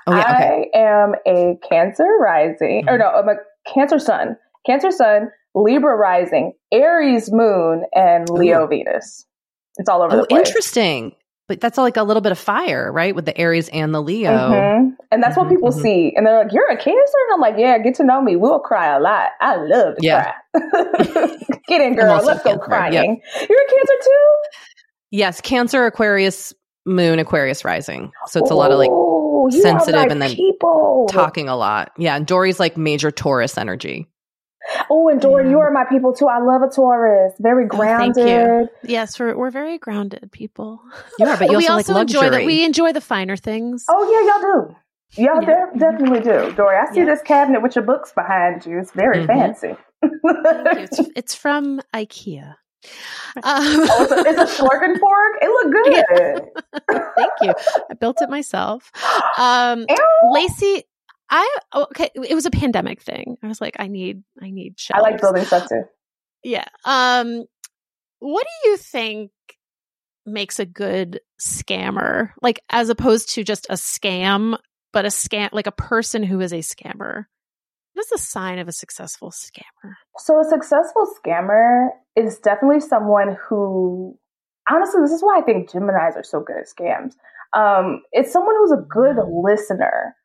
[0.07, 0.69] Oh, yeah, okay.
[0.73, 2.89] I am a Cancer rising, mm-hmm.
[2.89, 3.35] or no, I'm a
[3.73, 8.67] Cancer sun, Cancer sun, Libra rising, Aries moon, and Leo Ooh.
[8.67, 9.25] Venus.
[9.77, 10.47] It's all over oh, the place.
[10.47, 11.15] Interesting.
[11.47, 13.15] But that's like a little bit of fire, right?
[13.15, 14.31] With the Aries and the Leo.
[14.31, 14.89] Mm-hmm.
[15.11, 15.81] And that's mm-hmm, what people mm-hmm.
[15.81, 16.13] see.
[16.15, 16.91] And they're like, You're a Cancer?
[16.93, 18.35] And I'm like, Yeah, get to know me.
[18.35, 19.29] We'll cry a lot.
[19.41, 20.23] I love to yeah.
[20.23, 20.33] cry.
[21.67, 22.23] get in, girl.
[22.23, 22.93] Let's go crying.
[22.93, 23.49] Yep.
[23.49, 24.35] You're a Cancer too?
[25.11, 26.53] Yes, Cancer, Aquarius,
[26.85, 28.11] Moon, Aquarius rising.
[28.27, 28.91] So it's a lot of like
[29.51, 31.07] sensitive and then people.
[31.09, 31.91] talking a lot.
[31.97, 34.07] Yeah, and Doree's like major Taurus energy.
[34.89, 35.51] Oh, and Doree, yeah.
[35.51, 36.27] you are my people too.
[36.27, 37.33] I love a Taurus.
[37.39, 38.17] Very grounded.
[38.17, 38.89] Oh, thank you.
[38.89, 40.81] Yes, we're we're very grounded people.
[41.19, 43.85] You are, but you also, we also like enjoy the, we enjoy the finer things.
[43.89, 44.75] Oh yeah, y'all do.
[45.17, 45.71] Y'all yeah.
[45.71, 46.75] de- definitely do, Doree.
[46.77, 47.05] I see yeah.
[47.05, 48.79] this cabinet with your books behind you.
[48.79, 49.27] It's very mm-hmm.
[49.27, 49.75] fancy.
[50.23, 52.55] It's, it's from IKEA.
[53.37, 55.31] Um, oh, it's, a, it's a Schlurgenfork.
[55.41, 56.09] It looked
[56.89, 57.03] good.
[57.15, 57.53] Thank you.
[57.89, 58.91] I built it myself.
[59.37, 59.85] Um,
[60.25, 60.83] Laci,
[61.29, 62.09] I okay.
[62.15, 63.37] It was a pandemic thing.
[63.43, 65.03] I was like, I need, I need shelves.
[65.03, 65.83] I like building stuff too.
[66.43, 66.65] Yeah.
[66.85, 67.45] Um,
[68.19, 69.31] what do you think
[70.25, 72.31] makes a good scammer?
[72.41, 74.57] Like, as opposed to just a scam,
[74.93, 77.25] but a scam, like a person who is a scammer.
[78.05, 79.93] What is the sign of a successful scammer?
[80.19, 84.15] So, a successful scammer is definitely someone who,
[84.69, 87.13] honestly, this is why I think Geminis are so good at scams.
[87.57, 89.43] Um, it's someone who's a good mm.
[89.43, 90.15] listener.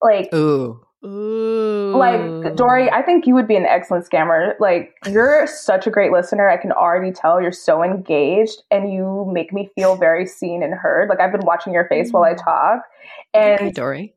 [0.00, 4.54] Like, ooh, ooh, like Doree, I think you would be an excellent scammer.
[4.58, 6.48] Like, you're such a great listener.
[6.48, 10.72] I can already tell you're so engaged, and you make me feel very seen and
[10.72, 11.10] heard.
[11.10, 12.14] Like, I've been watching your face mm.
[12.14, 12.42] while I mm.
[12.42, 12.84] talk,
[13.34, 14.14] and okay, Doree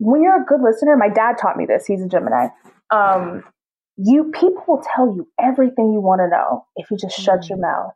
[0.00, 1.84] when you're a good listener, my dad taught me this.
[1.86, 2.48] He's a Gemini.
[2.90, 3.44] Um,
[3.96, 7.22] you people will tell you everything you want to know if you just mm-hmm.
[7.22, 7.62] shut your mm-hmm.
[7.62, 7.92] mouth.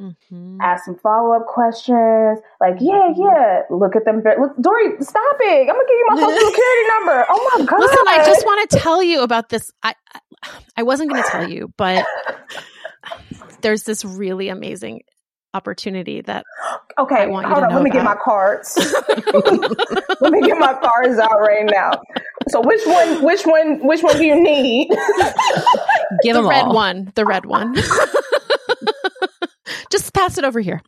[0.00, 0.60] Mm-hmm.
[0.60, 2.40] Ask some follow up questions.
[2.60, 3.22] Like, yeah, mm-hmm.
[3.22, 3.60] yeah.
[3.70, 4.22] Look at them.
[4.24, 5.60] Look, Doree, stop it!
[5.60, 7.26] I'm gonna give you my social security number.
[7.28, 7.80] Oh my god!
[7.80, 9.70] Listen, I just want to tell you about this.
[9.82, 9.94] I
[10.76, 12.04] I wasn't gonna tell you, but
[13.60, 15.02] there's this really amazing
[15.54, 16.44] opportunity that
[16.98, 18.76] okay I want you hold to on know let me get my cards
[20.20, 21.92] let me get my cards out right now
[22.48, 24.88] so which one which one which one do you need
[26.22, 26.74] Give the them red all.
[26.74, 27.74] one, the red one.
[29.90, 30.80] Just pass it over here.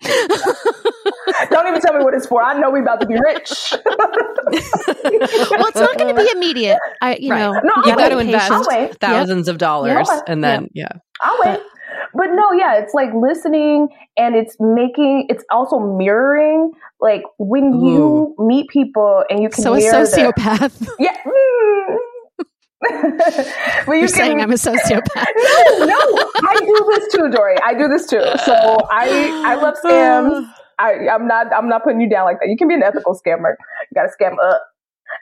[1.51, 5.69] don't even tell me what it's for i know we're about to be rich well,
[5.69, 6.79] it's not going to be immediate.
[7.01, 7.39] I, you Right.
[7.41, 8.91] know, No, you I'll got gotta invest patient.
[8.91, 10.21] I'll thousands of dollars, Yeah.
[10.27, 10.89] and then yeah,
[11.21, 11.61] I'll wait.
[12.17, 16.73] But no, yeah, it's like listening and it's making, it's also mirroring.
[17.01, 20.89] Like when you meet people and you can So a mirror their- sociopath.
[20.99, 21.17] yeah.
[21.25, 21.97] mm.
[23.87, 25.01] but you You're saying I'm a sociopath.
[25.79, 27.57] no, no, I do this too, Doree.
[27.64, 28.23] I do this too.
[28.45, 28.53] So
[28.91, 30.49] I, I love scams.
[30.79, 32.49] I, I'm not, I'm not putting you down like that.
[32.49, 33.55] You can be an ethical scammer.
[33.91, 34.62] You got to scam up.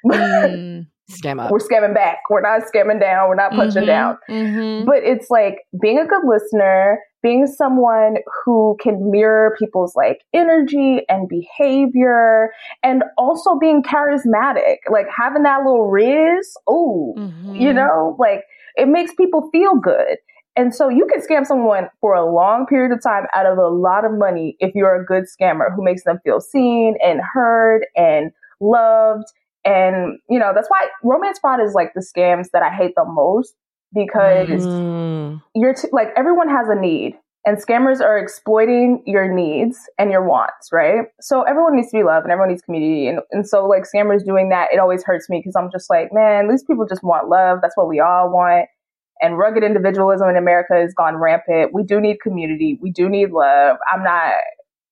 [0.07, 1.50] Mm, scam up.
[1.50, 2.18] We're scamming back.
[2.30, 3.28] We're not scamming down.
[3.28, 4.18] We're not punching mhm, down.
[4.28, 4.86] mhm.
[4.86, 11.00] but it's like being a good listener being someone who can mirror people's like energy
[11.09, 12.50] and behavior
[12.82, 17.59] and also being charismatic like having that little riz oh Mhm.
[17.59, 18.44] you know like
[18.76, 20.18] it makes people feel good
[20.57, 23.68] and so you can scam someone for a long period of time out of a
[23.68, 27.86] lot of money if you're a good scammer who makes them feel seen and heard
[27.96, 28.30] and
[28.61, 29.24] loved
[29.64, 33.04] and you know that's why romance fraud is like the scams that i hate the
[33.04, 33.54] most
[33.94, 34.48] because
[35.28, 35.40] Mm.
[35.54, 37.14] you're t- like everyone has a need
[37.46, 41.06] and scammers are exploiting your needs and your wants right?
[41.20, 44.24] So everyone needs to be loved and everyone needs community and, and so like scammers
[44.24, 47.28] doing that it always hurts me because i'm just like man these people just want
[47.28, 47.58] love.
[47.62, 48.68] That's what we all want.
[49.22, 51.72] And rugged individualism in america has gone rampant.
[51.72, 52.78] We do need community.
[52.82, 53.76] We do need love.
[53.92, 54.34] I'm not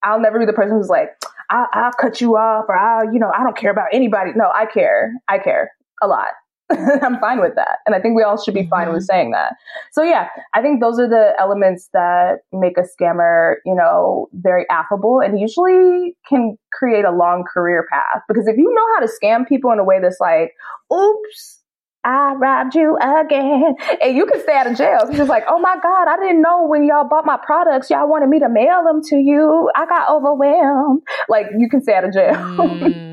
[0.04, 1.10] i'll never be the person who's like
[1.53, 4.32] I'll, I'll cut you off or i'll you know i don't care about anybody.
[4.34, 5.12] No i care.
[5.28, 5.70] I care
[6.03, 6.28] a lot.
[6.70, 7.78] I'm fine with that.
[7.86, 9.12] And i think we all should be fine with mm-hmm.
[9.12, 9.55] saying that.
[9.92, 14.64] So yeah, I think those are the elements that make a scammer, you know, very
[14.70, 18.22] affable and usually can create a long career path.
[18.28, 20.55] Because if you know how to scam people in a way that's like,
[20.92, 21.61] oops,
[22.05, 23.74] I robbed you again.
[24.00, 25.00] And you can stay out of jail.
[25.03, 28.09] It's just like, oh my God, I didn't know when y'all bought my products, y'all
[28.09, 29.70] wanted me to mail them to you.
[29.76, 31.03] I got overwhelmed.
[31.28, 32.34] Like you can stay out of jail.
[32.34, 33.12] Mm.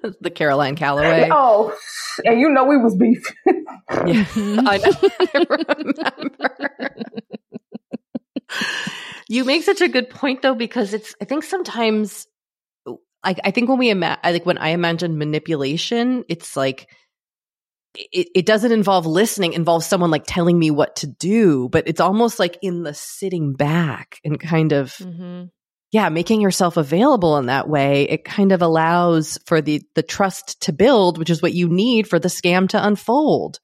[0.20, 1.28] the Caroline Calloway.
[1.32, 1.74] oh,
[2.24, 3.24] and you know we was beef.
[4.06, 4.92] Yeah, I know.
[5.34, 6.96] I remember.
[9.28, 11.14] you make such a good point though, because it's.
[11.20, 12.26] I think sometimes,
[13.24, 16.88] like, I think when we ima- I like when I imagine manipulation, it's like
[17.94, 21.68] it, it doesn't involve listening; involves someone like telling me what to do.
[21.70, 25.50] But it's almost like in the sitting back and kind of Mhm.
[25.92, 30.62] yeah, making yourself available in that way, it kind of allows for the the trust
[30.62, 33.60] to build, which is what you need for the scam to unfold.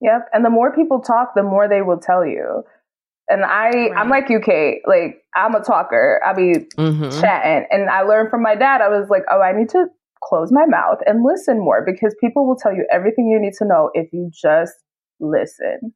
[0.00, 0.28] Yep.
[0.32, 2.64] And the more people talk, the more they will tell you.
[3.28, 4.82] And I, I'm like you, Kate.
[4.86, 6.20] Like I'm a talker.
[6.26, 7.20] I'll be Mhm.
[7.20, 8.82] chatting, and I learned from my dad.
[8.82, 9.86] I was like, oh, I need to
[10.28, 13.64] close my mouth and listen more because people will tell you everything you need to
[13.64, 14.72] know if you just
[15.20, 15.94] listen.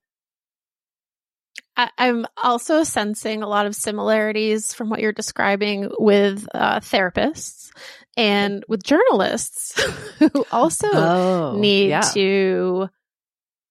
[1.77, 7.71] I, I'm also sensing a lot of similarities from what you're describing with uh, therapists
[8.17, 9.81] and with journalists
[10.19, 12.01] who also Oh, need yeah.
[12.15, 12.89] to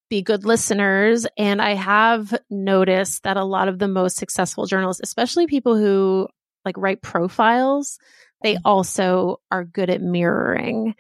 [0.10, 1.28] be good listeners.
[1.38, 6.30] And I have noticed that a lot of the most successful journalists, especially people who
[6.64, 8.00] like write profiles,
[8.42, 8.62] they Mm-hmm.
[8.66, 10.96] also are good at mirroring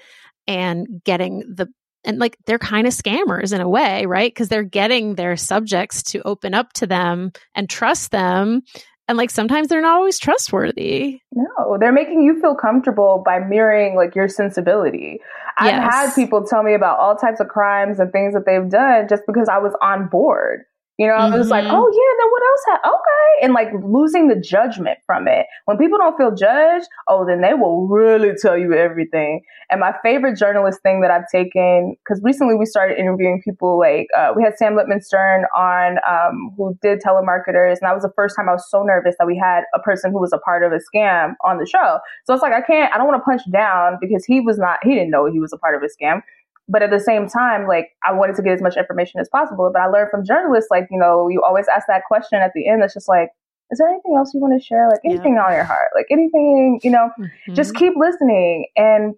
[0.47, 1.67] and getting the
[2.03, 4.33] and like they're kind of scammers in a way, right?
[4.33, 8.61] Because they're getting their subjects to open up to them and trust them.
[9.09, 11.19] And like sometimes they're not always trustworthy.
[11.33, 15.19] No, they're making you feel comfortable by mirroring like your sensibility.
[15.57, 19.07] I've had people tell me about all types of crimes and things that they've done
[19.09, 20.61] just because I was on board.
[20.97, 21.71] You know, I was like, Mhm.
[21.71, 22.63] oh yeah, then what else?
[22.69, 25.45] Ha- okay, and like losing the judgment from it.
[25.65, 29.41] When people don't feel judged, oh, then they will really tell you everything.
[29.69, 34.07] And my favorite journalist thing that I've taken, because recently we started interviewing people like
[34.17, 38.35] uh, we had Sam Lipman-Stern on, um, who did telemarketers, and that was the first
[38.35, 40.71] time I was so nervous that we had a person who was a part of
[40.71, 41.99] a scam on the show.
[42.23, 44.79] So it's like I can't, I don't want to punch down because he was not,
[44.81, 46.21] he didn't know he was a part of a scam.
[46.69, 49.69] But at the same time, like I wanted to get as much information as possible.
[49.73, 52.67] But I learned from journalists, like, you know, you always ask that question at the
[52.67, 53.29] end that's just like,
[53.71, 54.87] is there anything else you want to share?
[54.89, 55.11] Like Yeah.
[55.11, 55.89] anything on your heart?
[55.95, 57.09] Like anything, you know,
[57.53, 57.77] just Mhm.
[57.77, 59.15] keep listening and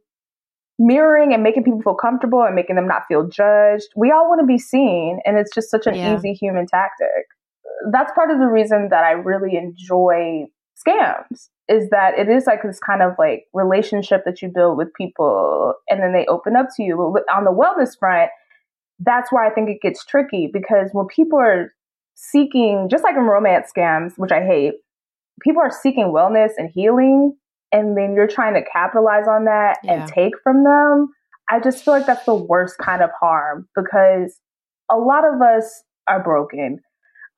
[0.78, 3.88] mirroring and making people feel comfortable and making them not feel judged.
[3.96, 6.16] We all want to be seen, and it's just such an Yeah.
[6.16, 7.26] easy human tactic.
[7.92, 10.48] That's part of the reason that I really enjoy
[10.78, 14.94] scams is that it is like this kind of like relationship that you build with
[14.96, 17.12] people and then they open up to you.
[17.14, 18.32] But on the wellness front,
[19.00, 21.72] that's where I think it gets tricky because when people are
[22.16, 24.74] seeking, just like in romance scams, which I hate,
[25.42, 27.38] people are seeking wellness and healing,
[27.72, 29.94] and then you're trying to capitalize on that Yeah.
[29.94, 31.10] and take from them.
[31.50, 34.40] I just feel like that's the worst kind of harm because
[34.92, 36.80] a lot of us are broken.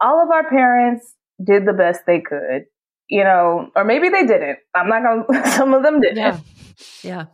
[0.01, 2.65] All of our parents did the best they could,
[3.11, 4.57] you know, or maybe they didn't.
[4.73, 5.51] I'm not gonna.
[5.57, 6.17] Some of them didn't.
[6.17, 6.39] Yeah.
[7.03, 7.25] Yeah.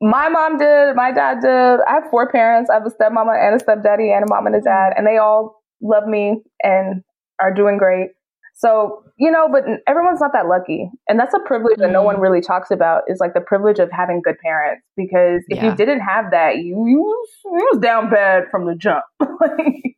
[0.00, 0.96] My mom did.
[0.96, 1.80] My dad did.
[1.88, 2.68] I have four parents.
[2.68, 5.16] I have a stepmama and a stepdaddy and a mom and a dad, and they
[5.18, 7.02] all love me and
[7.40, 8.08] are doing great.
[8.54, 12.06] So you know, but everyone's not that lucky, and that's a privilege that no Mm.
[12.10, 13.02] one really talks about.
[13.06, 14.82] Is like the privilege of having good parents.
[14.96, 15.66] Because if Yeah.
[15.70, 19.04] you didn't have that, you you was, you was down bad from the jump.
[19.40, 19.94] like,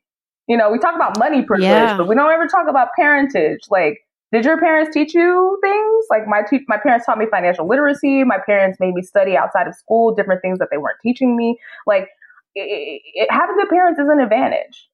[0.47, 1.97] you know, we talk about money privilege, Yeah.
[1.97, 3.61] but we don't ever talk about parentage.
[3.71, 3.97] Like,
[4.35, 6.05] did your parents teach you things?
[6.11, 8.25] Like my te- my parents taught me financial literacy.
[8.25, 11.59] My parents made me study outside of school, different things that they weren't teaching me.
[11.87, 12.09] Like,
[12.55, 14.89] it, it, having good parents is an advantage.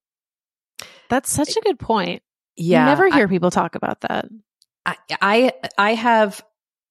[1.08, 2.22] That's such a good point.
[2.56, 2.80] Yeah.
[2.80, 4.28] you never I- hear people talk about that.
[4.86, 6.42] I, I I have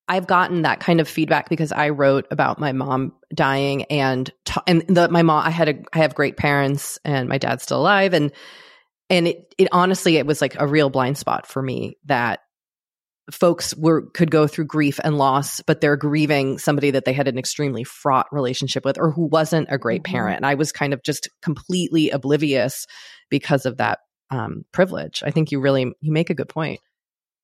[0.08, 4.62] I've gotten that kind of feedback because I wrote about my mom dying and t-
[4.68, 7.80] and the my mom I had a I have great parents and my dad's still
[7.80, 8.32] alive and
[9.10, 12.40] and it it honestly it was like a real blind spot for me that
[13.32, 17.28] folks were could go through grief and loss but they're grieving somebody that they had
[17.28, 20.12] an extremely fraught relationship with or who wasn't a great Mhm.
[20.12, 22.88] parent and I was kind of just completely oblivious
[23.30, 24.00] because of that
[24.32, 25.24] um, privilege.
[25.26, 26.80] I think you really you make a good point.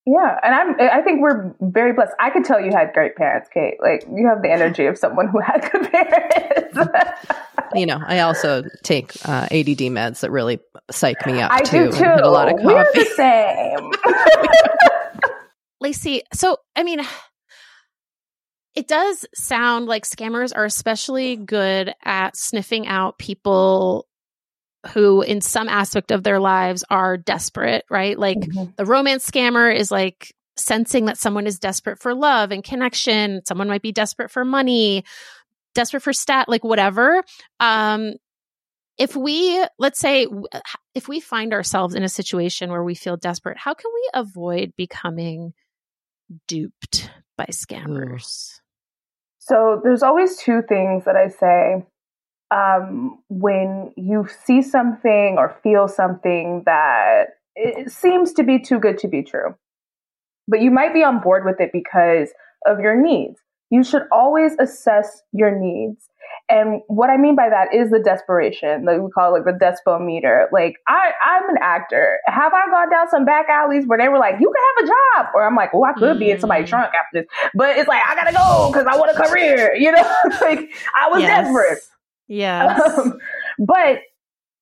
[0.08, 0.76] Yeah, and I'm.
[0.80, 2.12] I think we're very blessed.
[2.20, 3.78] I could tell you had great parents, Kate.
[3.82, 6.78] Like you have the energy of someone who had good parents.
[7.74, 10.60] you know, I also take uh, ADD meds that really
[10.92, 11.92] psych me up I too.
[11.92, 12.04] do too.
[12.06, 13.00] a lot of We're coffee.
[13.00, 13.92] the same.
[15.84, 17.02] Laci, so I mean,
[18.76, 24.08] it does sound like scammers are especially good at sniffing out people
[24.94, 28.18] who, in some aspect of their lives, are desperate, right?
[28.20, 28.76] Like Mhm.
[28.76, 33.42] the romance scammer is like sensing that someone is desperate for love and connection.
[33.46, 35.04] Someone might be desperate for money,
[35.76, 37.22] desperate for stat, like whatever.
[37.60, 38.14] Um,
[38.98, 40.26] if we, let's say,
[40.96, 44.74] if we find ourselves in a situation where we feel desperate, how can we avoid
[44.78, 45.54] becoming
[46.48, 48.60] duped by scammers?
[49.40, 51.86] So there's always two things that I say
[52.52, 58.98] um, when you see something or feel something that it seems to be too good
[59.00, 59.56] to be true,
[60.48, 62.30] but you might be on board with it because
[62.66, 63.40] of your needs.
[63.70, 66.08] You should always assess your needs.
[66.50, 68.86] And what I mean by that is the desperation.
[68.86, 70.48] Like we call it like the despo meter.
[70.52, 72.20] Like I, I'm an actor.
[72.28, 74.88] Have I gone down some back alleys where they were like, "You can have a
[75.24, 76.70] job," or I'm like, "Oh, I could be in somebody's Mm.
[76.70, 79.74] trunk after this," but it's like I gotta go because I want a career.
[79.78, 81.46] You know, like I was Yes.
[81.46, 81.80] desperate.
[82.28, 82.82] Yes.
[82.98, 83.18] Um,
[83.60, 84.00] but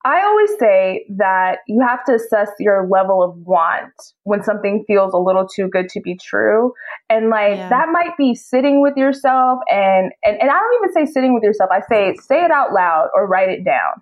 [0.05, 3.93] I always say that you have to assess your level of want
[4.23, 6.73] when something feels a little too good to be true.
[7.09, 7.69] And like Yeah.
[7.69, 11.43] that might be sitting with yourself and, and and I don't even say sitting with
[11.43, 11.69] yourself.
[11.71, 14.01] I say say it out loud or write it down.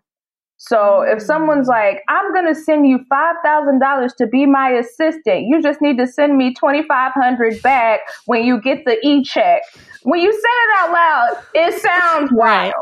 [0.58, 1.26] So if Mm.
[1.26, 5.82] someone's like, I'm gonna send you five thousand dollars to be my assistant, you just
[5.82, 9.62] need to send me twenty five hundred back when you get the e check.
[10.04, 12.72] When you say it out loud, it sounds wild.
[12.72, 12.74] right,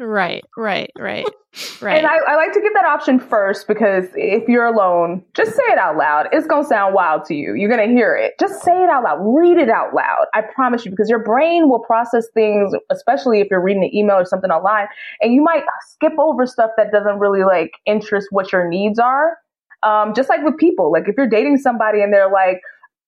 [0.00, 1.26] right, right, right.
[1.80, 1.98] Right.
[1.98, 5.62] and I, I like to give that option first because if you're alone, just say
[5.64, 6.28] it out loud.
[6.30, 7.54] It's going to sound wild to you.
[7.54, 8.34] You're going to hear it.
[8.38, 9.18] Just say it out loud.
[9.20, 10.26] Read it out loud.
[10.32, 14.14] I promise you, because your brain will process things, especially if you're reading an email
[14.14, 14.86] or something online,
[15.20, 19.36] and you might skip over stuff that doesn't really like interest what your needs are.
[19.82, 22.60] Um, just like with people, like if you're dating somebody and they're like,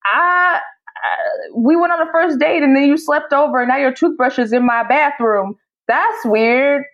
[0.05, 3.77] I, uh, we went on a first date and then you slept over and now
[3.77, 5.55] your toothbrush is in my bathroom.
[5.89, 6.85] That's weird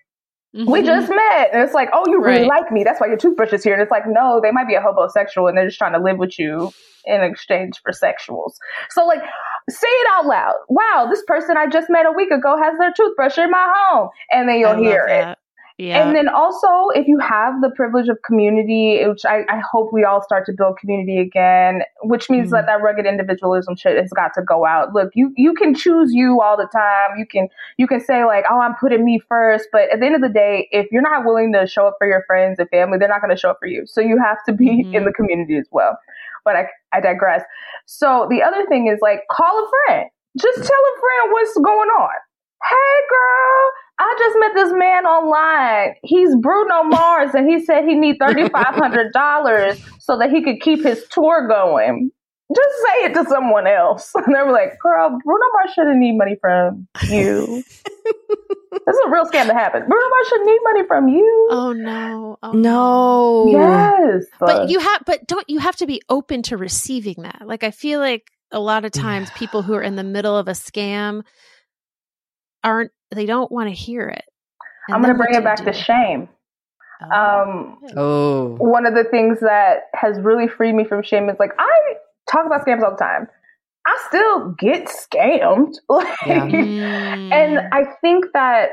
[0.54, 0.86] we Mhm.
[0.86, 1.50] just met.
[1.52, 2.48] And it's like, oh, you really Right.
[2.48, 2.82] like me.
[2.82, 3.74] That's why your toothbrush is here.
[3.74, 6.16] And it's like, no, they might be a homosexual and they're just trying to live
[6.18, 6.72] with you
[7.04, 8.52] in exchange for sexuals.
[8.90, 9.22] So like,
[9.68, 10.54] say it out loud.
[10.68, 14.08] Wow, this person I just met a week ago has their toothbrush in my home.
[14.32, 15.38] And then I you'll love hear it.
[15.78, 16.02] Yeah.
[16.08, 16.66] And then also,
[16.96, 20.52] if you have the privilege of community, which I, I hope we all start to
[20.52, 22.56] build community again, which means Mhm.
[22.56, 24.92] that that rugged individualism shit has got to go out.
[24.92, 27.16] Look, you you can choose you all the time.
[27.16, 30.16] You can you can say like, oh, I'm putting me first, but at the end
[30.16, 32.98] of the day, if you're not willing to show up for your friends and family,
[32.98, 33.86] they're not going to show up for you.
[33.86, 34.94] So you have to be Mhm.
[34.94, 35.96] in the community as well.
[36.44, 37.44] But I I digress.
[37.86, 40.10] So the other thing is like, call a friend.
[40.36, 42.16] Just tell a friend what's going on.
[42.68, 45.94] Hey, girl, I just met this man online.
[46.04, 50.42] He's Bruno Mars, and he said he need thirty five hundred dollars so that he
[50.42, 52.10] could keep his tour going.
[52.54, 54.10] Just say it to someone else.
[54.14, 57.62] And they were like, "Girl, Bruno Mars shouldn't need money from you.
[58.72, 59.82] this is a real scam to happen.
[59.86, 61.48] Bruno Mars shouldn't need money from you.
[61.50, 62.38] oh no.
[62.42, 63.46] Oh, No.
[63.50, 67.42] yes, But you have but don't you have to be open to receiving that.
[67.44, 70.48] Like I feel like a lot of times people who are in the middle of
[70.48, 71.24] a scam
[72.64, 74.24] aren't they don't want to hear it.
[74.88, 76.28] And I'm going to bring it back to shame.
[77.14, 78.56] Um, Oh.
[78.58, 81.94] one of the things that has really freed me from shame is like I
[82.30, 83.28] talk about scams all the time.
[83.86, 85.74] I still get scammed.
[85.88, 86.46] Like, Yeah.
[87.16, 87.32] Mm.
[87.32, 88.70] and I think that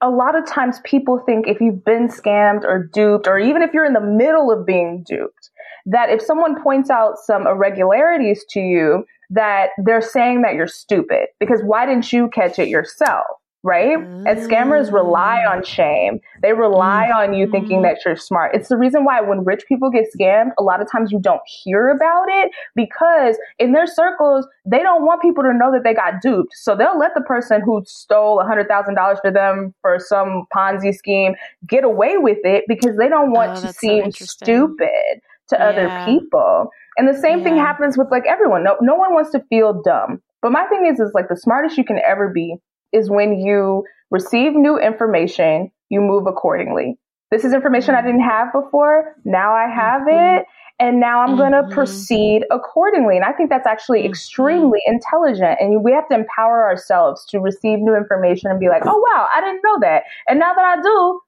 [0.00, 3.72] a lot of times people think if you've been scammed or duped, or even if
[3.72, 5.50] you're in the middle of being duped,
[5.86, 11.28] that if someone points out some irregularities to you, that they're saying that you're stupid
[11.40, 13.24] because why didn't you catch it yourself?
[13.66, 13.96] Right?
[13.96, 15.64] And scammers rely on mm.
[15.64, 16.20] shame.
[16.42, 17.84] They rely on you thinking mm-hmm.
[17.84, 18.54] that you're smart.
[18.54, 21.40] It's the reason why when rich people get scammed, a lot of times you don't
[21.46, 25.94] hear about it because in their circles, they don't want people to know that they
[25.94, 26.52] got duped.
[26.56, 31.34] So they'll let the person who stole $100,000 for them for some Ponzi scheme
[31.66, 35.56] get away with it because they don't want Oh, to that's so seem stupid to
[35.58, 35.64] Yeah.
[35.68, 36.70] other people.
[36.96, 38.62] And the same thing happens with like everyone.
[38.64, 40.20] No, no one wants to feel dumb.
[40.42, 42.56] But my thing is, is like the smartest you can ever be
[42.92, 46.98] is when you receive new information, you move accordingly.
[47.30, 48.06] This is information I Mm-hmm.
[48.06, 49.16] didn't have before.
[49.24, 50.44] Now I have it.
[50.78, 53.16] And now I'm going to proceed accordingly.
[53.16, 54.08] And I think that's actually Mhm.
[54.08, 55.58] extremely intelligent.
[55.60, 59.28] And we have to empower ourselves to receive new information and be like, oh, wow,
[59.34, 60.02] I didn't know that.
[60.28, 61.20] And now that I do,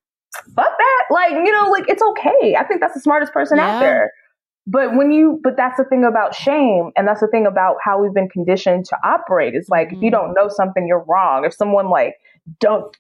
[0.55, 1.05] fuck that.
[1.11, 2.57] Like, you know, like it's okay.
[2.59, 3.75] I think that's the smartest person Yeah.
[3.75, 4.13] out there.
[4.67, 6.91] But when you, but that's the thing about shame.
[6.97, 10.09] And that's the thing about how we've been conditioned to operate is like, if you
[10.09, 10.13] Mhm.
[10.13, 11.45] don't know something, you're wrong.
[11.45, 12.17] If someone like
[12.59, 12.97] dunk,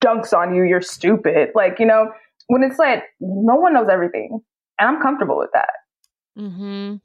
[0.00, 1.50] dunks on you, you're stupid.
[1.56, 2.12] Like, you know,
[2.46, 4.40] when it's like, no one knows everything.
[4.78, 5.70] And I'm comfortable with that.
[6.38, 6.96] Mm-hmm.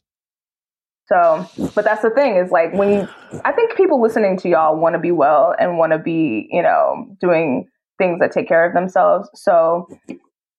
[1.08, 3.08] So, but that's the thing is like when you,
[3.44, 6.62] I think people listening to y'all want to be well and want to be, you
[6.62, 9.30] know, doing things that take care of themselves.
[9.34, 9.88] So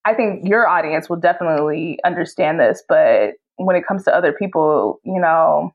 [0.04, 2.82] I think your audience will definitely understand this.
[2.86, 5.72] But when it comes to other people, you know,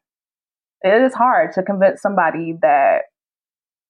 [0.82, 3.04] it is hard to convince somebody that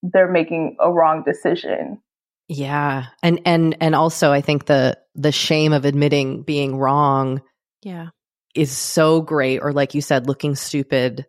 [0.03, 2.01] they're making a wrong decision.
[2.47, 3.05] Yeah.
[3.21, 7.41] And and and also I think the the shame of admitting being wrong
[7.83, 8.07] Yeah.
[8.55, 11.25] is so great or like you said looking stupid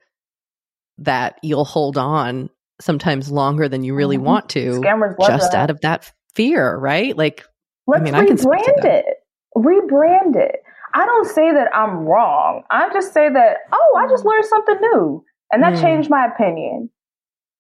[0.99, 2.49] that you'll hold on
[2.81, 4.23] sometimes longer than you really Mhm.
[4.23, 5.59] want to Scammers love just that.
[5.59, 7.15] out of that fear, right?
[7.17, 7.45] Like
[7.87, 9.05] Let's mean, I can rebrand it.
[9.57, 10.63] Rebrand it.
[10.95, 12.63] I don't say that I'm wrong.
[12.71, 15.25] I just say that, oh, I just learned something new.
[15.53, 15.81] And that Mm.
[15.81, 16.91] changed my opinion.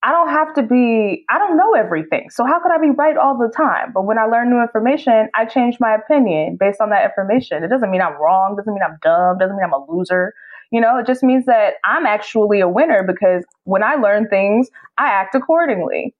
[0.02, 2.30] I don't have to be, I don't know everything.
[2.30, 3.92] So how could I be right all the time?
[3.92, 7.62] But when I learn new information, I change my opinion based on that information.
[7.64, 10.32] It doesn't mean I'm wrong, doesn't mean I'm dumb, doesn't mean I'm a loser.
[10.70, 14.70] You know, it just means that I'm actually a winner because when I learn things,
[14.96, 16.14] I act accordingly.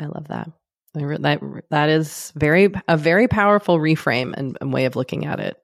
[0.00, 0.50] I love that.
[0.94, 5.56] That that is very a very powerful reframe and, and way of looking at it.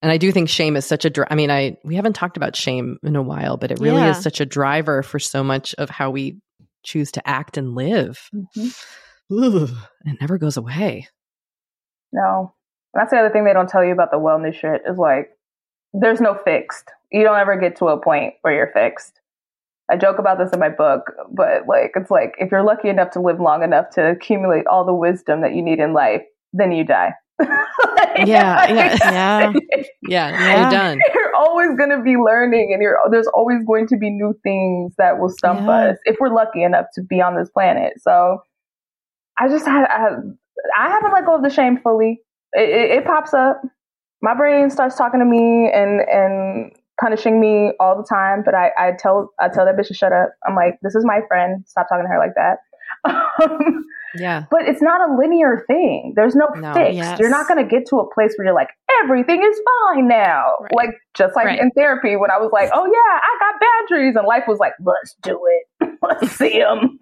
[0.00, 1.10] And I do think shame is such a.
[1.10, 4.02] Dri- I mean, I we haven't talked about shame in a while, but it really
[4.02, 4.10] Yeah.
[4.10, 6.38] is such a driver for so much of how we
[6.84, 8.28] choose to act and live.
[8.34, 8.68] Mm-hmm.
[9.44, 9.70] Ugh,
[10.04, 11.08] it never goes away.
[12.12, 12.54] No.
[12.94, 15.28] That's the other thing they don't tell you about the wellness shit is like,
[15.92, 16.90] there's no fixed.
[17.12, 19.20] You don't ever get to a point where you're fixed.
[19.90, 23.10] I joke about this in my book, but like, it's like, if you're lucky enough
[23.12, 26.22] to live long enough to accumulate all the wisdom that you need in life,
[26.52, 27.12] then you die.
[28.26, 28.98] Yeah, yeah.
[29.10, 29.52] Yeah.
[30.02, 30.98] Yeah, you're done.
[31.14, 34.94] You're always going to be learning and you're, there's always going to be new things
[34.98, 37.94] that will stump us if we're lucky enough to be on this planet.
[37.98, 38.38] So
[39.38, 40.16] I just had, I,
[40.76, 42.20] I haven't let go of the shame fully.
[42.54, 43.60] It, it, it pops up.
[44.22, 48.42] My brain starts talking to me and, and punishing me all the time.
[48.44, 50.30] But I, I tell, I tell that bitch to shut up.
[50.46, 51.62] I'm like, this is my friend.
[51.68, 52.58] Stop talking to her like that.
[53.40, 53.84] Um,
[54.16, 54.44] Yeah.
[54.50, 56.14] but it's not a linear thing.
[56.16, 56.72] There's no, No.
[56.74, 56.94] fix.
[56.96, 57.18] Yes.
[57.20, 58.70] You're not going to get to a place where you're like,
[59.04, 59.60] everything is
[59.94, 60.52] fine now.
[60.62, 60.72] Right.
[60.74, 61.58] Like, just like Right.
[61.60, 64.16] in therapy when I was like, oh yeah, I got boundaries.
[64.16, 65.90] And life was like, let's do it.
[66.02, 66.98] let's see them.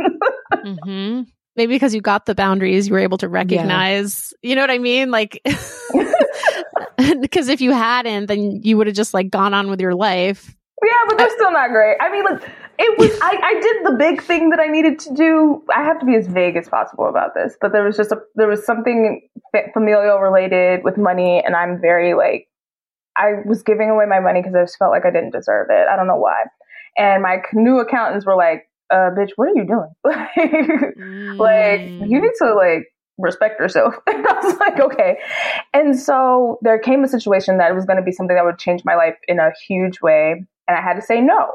[0.84, 1.22] hmm
[1.56, 4.34] Maybe because you got the boundaries, you were able to recognize.
[4.42, 5.10] You know what I mean?
[5.10, 5.40] Like,
[7.20, 10.54] because if you hadn't, then you would have just like gone on with your life.
[10.84, 11.96] yeah, but they're still not great.
[12.00, 12.42] I mean, look,
[12.78, 15.62] it was, I, I did the big thing that I needed to do.
[15.74, 18.18] I have to be as vague as possible about this, but there was just a,
[18.34, 19.26] there was something
[19.72, 21.42] familial related with money.
[21.44, 22.48] And I'm very like,
[23.16, 25.86] I was giving away my money because I just felt like I didn't deserve it.
[25.88, 26.44] I don't know why.
[26.98, 29.90] And my new accountants were like, uh, bitch, what are you doing?
[31.38, 32.08] like, Mm.
[32.08, 32.86] you need to like
[33.18, 33.94] respect yourself.
[34.06, 35.18] And I was like, okay.
[35.72, 38.58] And so there came a situation that it was going to be something that would
[38.58, 40.44] change my life in a huge way.
[40.68, 41.50] And I had to say no.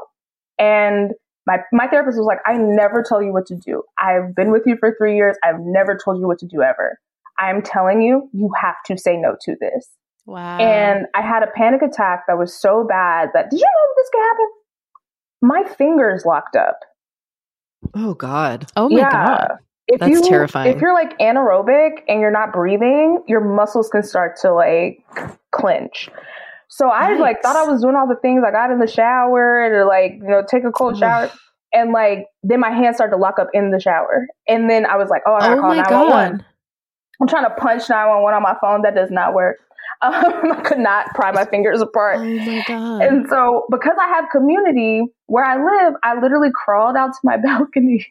[0.58, 1.12] And
[1.46, 3.82] my, my therapist was like, I never tell you what to do.
[3.98, 5.36] I've been with you for three years.
[5.44, 6.98] I've never told you what to do ever.
[7.38, 9.88] I'm telling you, you have to say no to this.
[10.26, 10.58] Wow.
[10.58, 14.10] And I had a panic attack that was so bad that, did you know this
[14.12, 14.46] could happen?
[15.42, 16.80] my fingers locked up.
[17.94, 18.70] Oh God.
[18.76, 19.10] Oh my Yeah.
[19.10, 19.48] god.
[19.88, 20.74] If That's you, terrifying.
[20.74, 25.04] If you're like anaerobic and you're not breathing, your muscles can start to like
[25.50, 26.08] clench.
[26.72, 28.42] So I like thought I was doing all the things.
[28.46, 31.30] I got in the shower to like, you know, take a cold shower.
[31.74, 34.26] And like then my hands started to lock up in the shower.
[34.48, 36.32] And then I was like, oh, I gotta Oh call my 911.
[36.38, 36.46] god.
[37.20, 38.82] I'm trying to punch 911 on my phone.
[38.82, 39.58] That does not work.
[40.00, 42.18] Um, I could not pry my fingers apart.
[42.18, 43.02] Oh my god.
[43.02, 47.36] And so, because I have community where I live, I literally crawled out to my
[47.44, 48.04] balcony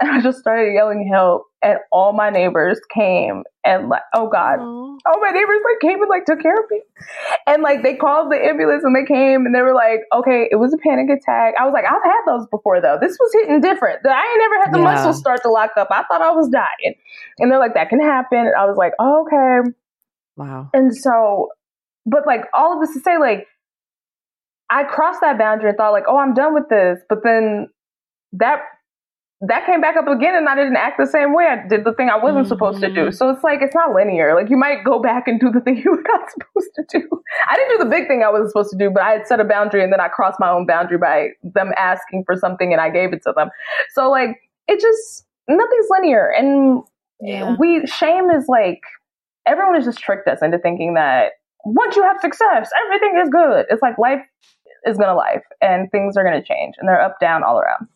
[0.00, 1.47] and I just started yelling help.
[1.60, 4.98] And all my neighbors came and like, oh God, Oh.
[5.06, 6.82] all my neighbors like came and like took care of me.
[7.48, 10.56] And like they called the ambulance and they came and they were like, okay, it
[10.56, 11.54] was a panic attack.
[11.58, 12.96] I was like, I've had those before though.
[13.00, 14.06] This was hitting different.
[14.06, 14.84] I ain't never had the Yeah.
[14.84, 15.88] muscles start to lock up.
[15.90, 16.94] I thought I was dying.
[17.38, 18.38] And they're like, that can happen.
[18.38, 19.70] And I was like, oh, okay.
[20.36, 20.70] Wow.
[20.72, 21.48] And so,
[22.06, 23.48] but like all of this to say, like,
[24.70, 27.00] I crossed that boundary and thought, like, oh, I'm done with this.
[27.08, 27.68] But then
[28.34, 28.60] that
[29.40, 31.46] that came back up again, and I didn't act the same way.
[31.46, 33.06] I did the thing I wasn't supposed to do.
[33.06, 33.14] Mhm.
[33.14, 34.34] So it's like it's not linear.
[34.34, 37.22] Like you might go back and do the thing you were not supposed to do.
[37.48, 39.38] I didn't do the big thing I wasn't supposed to do, but I had set
[39.40, 42.80] a boundary, and then I crossed my own boundary by them asking for something, and
[42.80, 43.50] I gave it to them.
[43.90, 44.36] So like
[44.66, 46.82] it just nothing's linear, and
[47.20, 47.54] Yeah.
[47.58, 48.80] we shame is like
[49.46, 51.32] everyone has just tricked us into thinking that
[51.64, 53.66] once you have success, everything is good.
[53.70, 54.24] It's like life
[54.84, 57.88] is gonna life and things are gonna change and they're up, down, all around.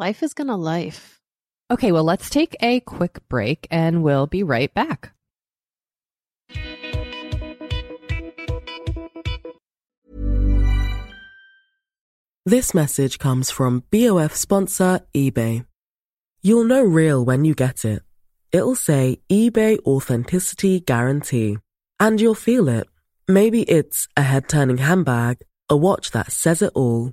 [0.00, 1.20] Life is gonna life.
[1.70, 5.12] Okay, well, let's take a quick break and we'll be right back.
[12.46, 15.66] This message comes from BOF sponsor eBay.
[16.40, 18.00] You'll know real when you get it.
[18.52, 21.58] It'll say eBay Authenticity Guarantee.
[21.98, 22.88] And you'll feel it.
[23.28, 27.12] Maybe it's a head turning handbag, a watch that says it all,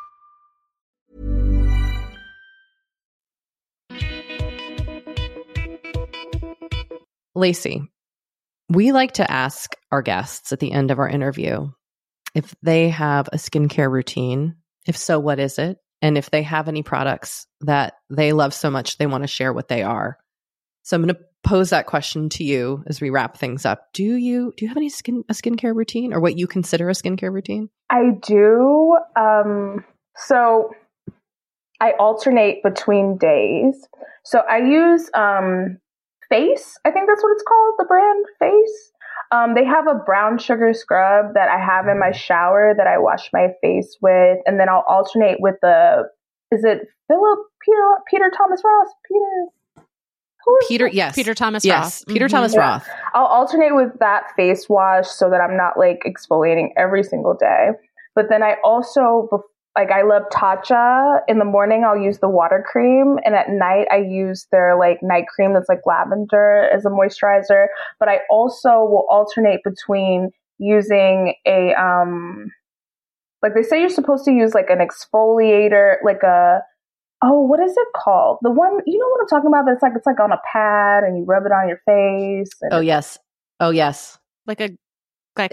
[7.35, 7.87] Laci,
[8.69, 11.69] we like to ask our guests at the end of our interview
[12.33, 14.55] if they have a skincare routine.
[14.87, 15.77] If so, what is it?
[16.01, 19.53] And if they have any products that they love so much they want to share
[19.53, 20.17] what they are.
[20.83, 23.87] So I'm going to pose that question to you as we wrap things up.
[23.93, 26.93] Do you do you have any skin a skincare routine or what you consider a
[26.93, 27.69] skincare routine?
[27.89, 28.97] I do.
[29.15, 30.71] Um, so
[31.79, 33.87] I alternate between days.
[34.23, 35.79] So I use um,
[36.31, 36.79] Face.
[36.85, 37.75] I think that's what it's called.
[37.77, 38.91] The brand Face.
[39.31, 42.97] Um, they have a brown sugar scrub that I have in my shower that I
[42.97, 46.03] wash my face with, and then I'll alternate with the.
[46.51, 49.85] Is it Philip Peter Peter Thomas Ross Peter?
[50.67, 50.93] Peter, that?
[50.95, 51.15] yes.
[51.15, 52.13] Peter Thomas yes, Roth.
[52.13, 52.31] Peter Mhm.
[52.31, 52.59] Thomas Yeah.
[52.61, 52.89] Roth.
[53.13, 57.69] I'll alternate with that face wash so that I'm not like exfoliating every single day.
[58.15, 59.43] But then I also bef-
[59.77, 61.21] like I love Tatcha.
[61.27, 64.99] In the morning I'll use the water cream and at night I use their like
[65.01, 67.67] night cream that's like lavender as a moisturizer,
[67.99, 72.51] but I also will alternate between using a um
[73.41, 76.59] like they say you're supposed to use like an exfoliator like a
[77.23, 79.93] oh what is it called the one you know what i'm talking about that's like
[79.95, 83.17] it's like on a pad and you rub it on your face and Oh yes.
[83.59, 84.19] Oh yes.
[84.45, 84.77] Like a It's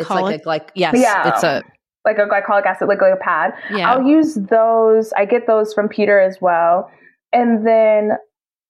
[0.09, 0.23] glycolic.
[0.23, 0.95] like a like yes.
[0.99, 1.29] Yeah.
[1.33, 1.63] It's a
[2.09, 3.53] like a glycolic acid, like, like a pad.
[3.71, 3.93] yeah.
[3.93, 5.13] I'll use those.
[5.13, 6.91] I get those from Peter as well.
[7.33, 8.13] And then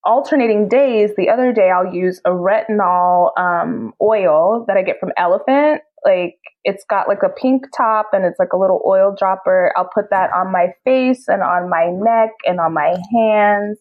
[0.05, 5.13] alternating days, the other day I'll use a retinol um, oil that I get from
[5.17, 5.83] Elephant.
[6.05, 9.73] Like it's got like a pink top and it's like a little oil dropper.
[9.77, 13.79] I'll put that on my face and on my neck and on my hands.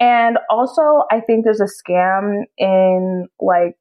[0.00, 3.76] And also, I think there's a scam in like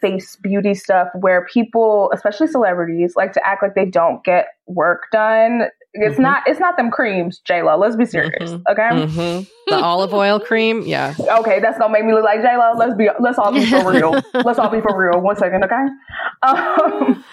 [0.00, 5.04] face beauty stuff where people, especially celebrities, like to act like they don't get work
[5.12, 6.22] done It's Mhm.
[6.22, 6.42] not.
[6.46, 7.76] It's not them creams, J Lo.
[7.78, 8.62] Let's be serious, Mhm.
[8.70, 8.90] okay?
[8.90, 9.50] Mhm.
[9.68, 11.14] The olive oil cream, yeah.
[11.40, 12.72] Okay, that's gonna make me look like J Lo.
[12.76, 13.08] Let's be.
[13.18, 14.20] Let's all be for real.
[14.44, 15.18] let's all be for real.
[15.20, 15.86] One second, okay?
[16.42, 17.24] Um,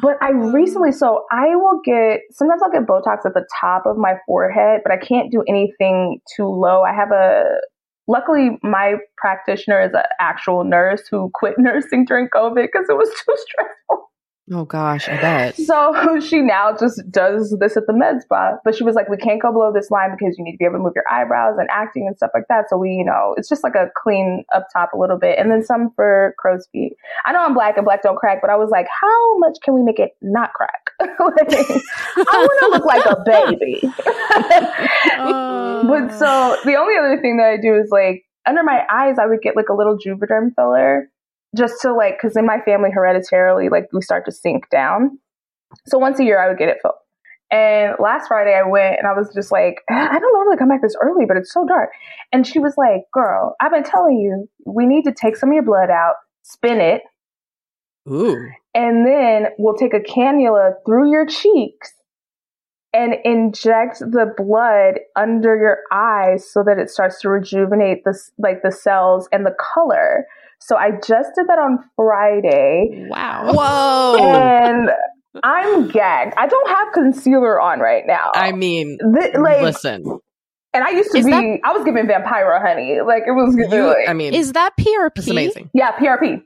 [0.00, 2.20] but I recently, so I will get.
[2.30, 6.20] Sometimes I'll get Botox at the top of my forehead, but I can't do anything
[6.34, 6.82] too low.
[6.82, 7.44] I have a.
[8.10, 13.08] Luckily, my practitioner is an actual nurse who quit nursing during COVID because it was
[13.08, 14.09] too stressful.
[14.52, 15.56] Oh gosh, I bet.
[15.56, 18.56] So she now just does this at the med spa.
[18.64, 20.64] But she was like, we can't go below this line because you need to be
[20.64, 22.64] able to move your eyebrows and acting and stuff like that.
[22.68, 25.38] So we, you know, it's just like a clean up top a little bit.
[25.38, 26.94] And then some for crow's feet.
[27.24, 29.74] I know I'm black and black don't crack, but I was like, how much can
[29.74, 30.90] we make it not crack?
[31.00, 33.80] like, I want to look like a baby.
[35.18, 35.84] Oh.
[35.86, 36.18] but uh.
[36.18, 39.42] so the only other thing that I do is like under my eyes, I would
[39.42, 41.08] get like a little Juvederm filler
[41.56, 45.18] just to like, cause in my family hereditarily, like we start to sink down.
[45.86, 46.94] So once a year I would get it filled.
[47.52, 50.82] And last Friday I went and I was just like, I don't normally come back
[50.82, 51.90] this early, but it's so dark.
[52.32, 55.54] And she was like, girl, I've been telling you, we need to take some of
[55.54, 57.02] your blood out, spin it,
[58.08, 58.48] Ooh.
[58.74, 61.92] and then we'll take a cannula through your cheeks
[62.92, 68.62] and inject the blood under your eyes so that it starts to rejuvenate the like
[68.62, 70.26] the cells and the color.
[70.60, 73.52] So I just did that on Friday wow.
[73.52, 74.24] Whoa.
[74.24, 74.90] and
[75.42, 76.34] I'm gagged.
[76.36, 78.30] I don't have concealer on right now.
[78.34, 80.04] I mean, Th- like listen.
[80.74, 82.98] and I used to Is be that- I was giving Vampira honey.
[83.04, 85.10] Like it was giving You, like I mean, Is that PRP?
[85.16, 85.70] it's amazing.
[85.74, 86.42] yeah, PRP.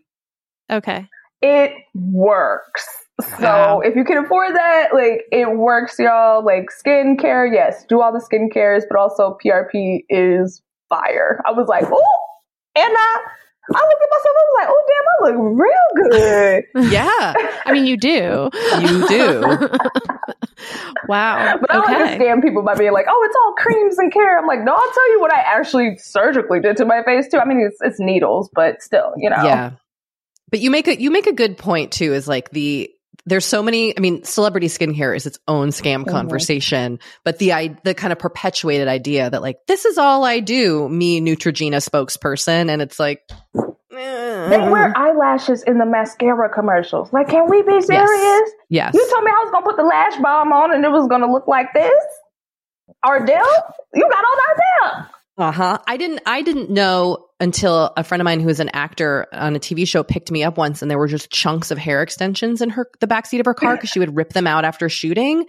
[0.70, 1.08] Okay.
[1.42, 2.86] it works.
[3.38, 3.80] So Wow.
[3.80, 6.44] if you can afford that, like it works, y'all.
[6.44, 11.40] Like skincare, yes, do all the skincares, but also PRP is fire.
[11.46, 12.20] I was like, oh,
[12.76, 12.92] and
[13.72, 16.64] I, I looked at myself, I was like, oh damn, I look real good.
[16.94, 17.34] Yeah,
[17.64, 18.50] I mean, you do.
[18.80, 19.40] you do.
[21.08, 21.56] wow.
[21.60, 22.18] But I don't like okay.
[22.18, 24.38] to scam people by being like, oh, it's all creams and care.
[24.38, 27.38] I'm like, no, I'll tell you what I actually surgically did to my face too.
[27.38, 29.42] I mean, it's, it's needles, but still, you know.
[29.42, 29.72] Yeah.
[30.50, 32.93] But you make a you make a good point too is like the
[33.26, 36.10] there's so many I mean celebrity skincare is its own scam Mhm.
[36.10, 40.40] conversation but the I the kind of perpetuated idea that like this is all I
[40.40, 43.22] do me Neutrogena spokesperson and it's like
[43.56, 44.48] eh.
[44.48, 47.12] They wear eyelashes in the mascara commercials.
[47.12, 48.50] Like, can we be serious?
[48.68, 51.06] yes You told me I was gonna put the lash balm on and it was
[51.08, 52.04] gonna look like this.
[53.04, 53.46] Ardell,
[53.94, 55.06] you got all that Ardell.
[55.36, 55.78] Uh-huh.
[55.86, 59.56] I didn't I didn't know until a friend of mine who is an actor on
[59.56, 62.60] a TV show picked me up once and there were just chunks of hair extensions
[62.60, 65.44] in her the backseat of her car because she would rip them out after shooting.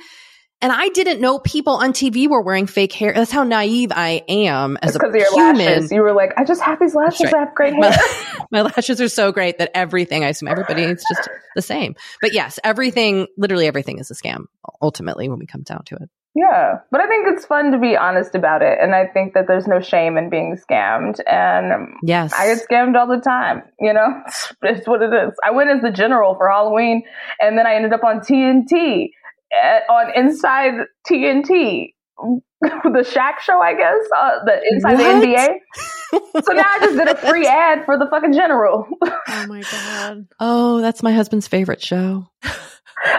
[0.61, 3.13] And I didn't know people on TV were wearing fake hair.
[3.13, 5.65] That's how naive I am as a Because of your human.
[5.65, 5.91] lashes.
[5.91, 7.25] You were like, I just have these lashes.
[7.25, 7.33] Right.
[7.35, 7.81] I have great hair.
[7.81, 11.95] My, my lashes are so great that everything, I assume everybody, it's just the same.
[12.21, 14.45] But yes, everything, literally everything is a scam
[14.81, 16.09] ultimately when we come down to it.
[16.35, 16.79] Yeah.
[16.91, 18.77] But I think it's fun to be honest about it.
[18.81, 21.19] And I think that there's no shame in being scammed.
[21.25, 22.33] And Yes.
[22.33, 23.63] I get scammed all the time.
[23.79, 24.21] You know,
[24.63, 25.33] it's what it is.
[25.43, 27.03] I went as the general for Halloween
[27.39, 29.09] and then I ended up on TNT,
[29.63, 30.73] uh, on Inside
[31.09, 31.93] TNT.
[32.61, 35.21] the Shaq show, I guess, uh, the inside What?
[35.21, 35.47] the NBA.
[36.45, 38.87] So now I just did a free ad for the fucking general.
[39.01, 40.27] Oh my god.
[40.39, 42.27] oh, that's my husband's favorite show.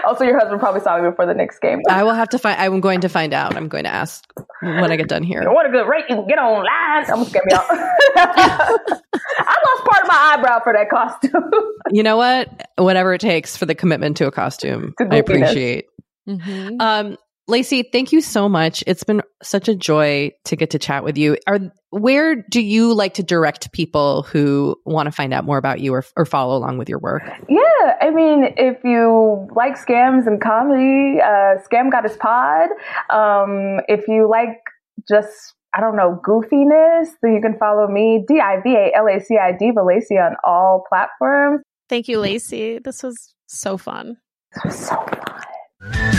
[0.05, 1.79] Also, your husband probably saw me before the next game.
[1.89, 3.55] I will have to find, I'm going to find out.
[3.55, 4.23] I'm going to ask
[4.61, 5.43] when I get done here.
[5.51, 7.03] What a good rate you can get online.
[7.05, 7.65] I'm gonna scam y'all.
[8.17, 11.51] I lost part of my eyebrow for that costume.
[11.89, 12.69] You know what?
[12.77, 15.19] Whatever it takes for the commitment to a costume, I goofiness.
[15.21, 15.85] appreciate.
[16.27, 16.81] Mhm.
[16.81, 17.17] Um,
[17.49, 18.83] Laci, thank you so much.
[18.85, 21.37] It's been such a joy to get to chat with you.
[21.47, 21.59] Are
[21.91, 25.93] where do you like to direct people who want to find out more about you
[25.93, 27.23] or, or follow along with your work?
[27.47, 32.69] yeah, I mean, if you like scams and comedy, uh, Scam Goddess Pod.
[33.09, 34.59] Um, if you like
[35.07, 39.07] just I don't know goofiness, then you can follow me D I V A L
[39.07, 41.61] A C I D Valacy on all platforms.
[41.87, 42.83] Thank you, Laci.
[42.83, 44.17] This was so fun.
[44.53, 46.13] This was so fun.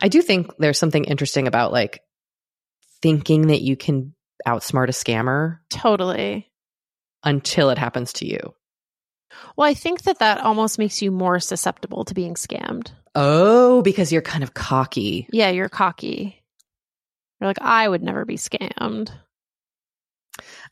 [0.00, 2.00] I do think there's something interesting about like
[3.02, 4.14] thinking that you can
[4.46, 6.50] outsmart a scammer Totally.
[7.24, 8.54] until it happens to you.
[9.56, 12.92] Well, I think that that almost makes you more susceptible to being scammed.
[13.14, 15.26] Oh, because you're kind of cocky.
[15.32, 16.42] Yeah, you're cocky.
[17.40, 19.10] You're like, I would never be scammed.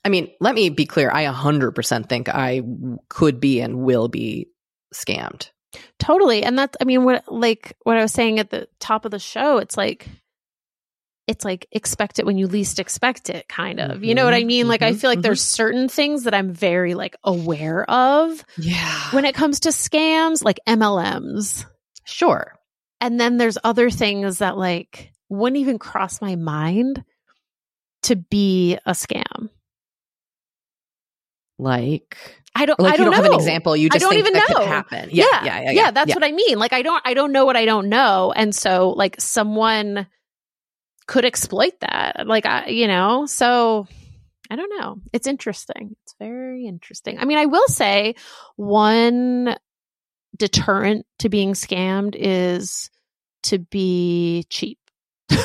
[0.05, 1.11] I mean, let me be clear.
[1.11, 2.63] I 100% think I
[3.09, 4.49] could be and will be
[4.95, 5.51] scammed.
[5.99, 6.43] Totally.
[6.43, 9.19] And that's, I mean, what, like, what I was saying at the top of the
[9.19, 10.09] show, it's like,
[11.27, 14.05] it's like expect it when you least expect it, kind of.
[14.05, 14.69] You know what I Mhm, mean?
[14.69, 19.11] Like, I mhm, feel like there's certain things that I'm very, like, aware of Yeah.
[19.11, 21.67] when it comes to scams, like MLMs.
[22.05, 22.53] Sure.
[23.01, 27.05] and then there's other things that like wouldn't even cross my mind
[28.05, 29.51] to be a scam.
[31.59, 32.17] Like,
[32.55, 32.79] I don't.
[32.79, 33.29] like I don't you don't know.
[33.29, 33.77] have an example.
[33.77, 34.67] You I don't even know.
[34.67, 35.09] happen.
[35.13, 35.71] Yeah, Yeah, yeah, yeah.
[35.73, 36.15] yeah, that's yeah.
[36.15, 36.59] what I mean.
[36.59, 37.03] Like I don't.
[37.05, 40.07] I don't know what I don't know, and so like someone
[41.07, 42.27] could exploit that.
[42.27, 43.87] Like I, you know, so
[44.51, 45.01] I don't know.
[45.13, 45.97] It's interesting.
[46.03, 47.19] It's very interesting.
[47.19, 48.15] I mean, I will say
[48.57, 49.57] one
[50.37, 52.91] deterrent to being scammed is
[53.45, 54.79] to be cheap.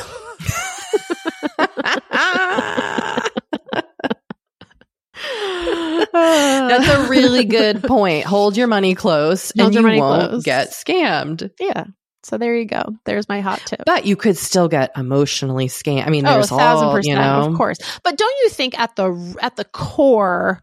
[6.68, 8.24] That's a really good point.
[8.26, 10.42] Hold your money close, Hold and you won't close.
[10.44, 11.50] get scammed.
[11.58, 11.84] yeah.
[12.24, 12.84] So there you go.
[13.04, 13.82] There's my hot tip.
[13.84, 16.06] But you could still get emotionally scammed.
[16.06, 17.48] I mean, oh, a there's thousand all percent, you know.
[17.50, 17.78] of course.
[18.04, 20.62] But don't you think at the at the core,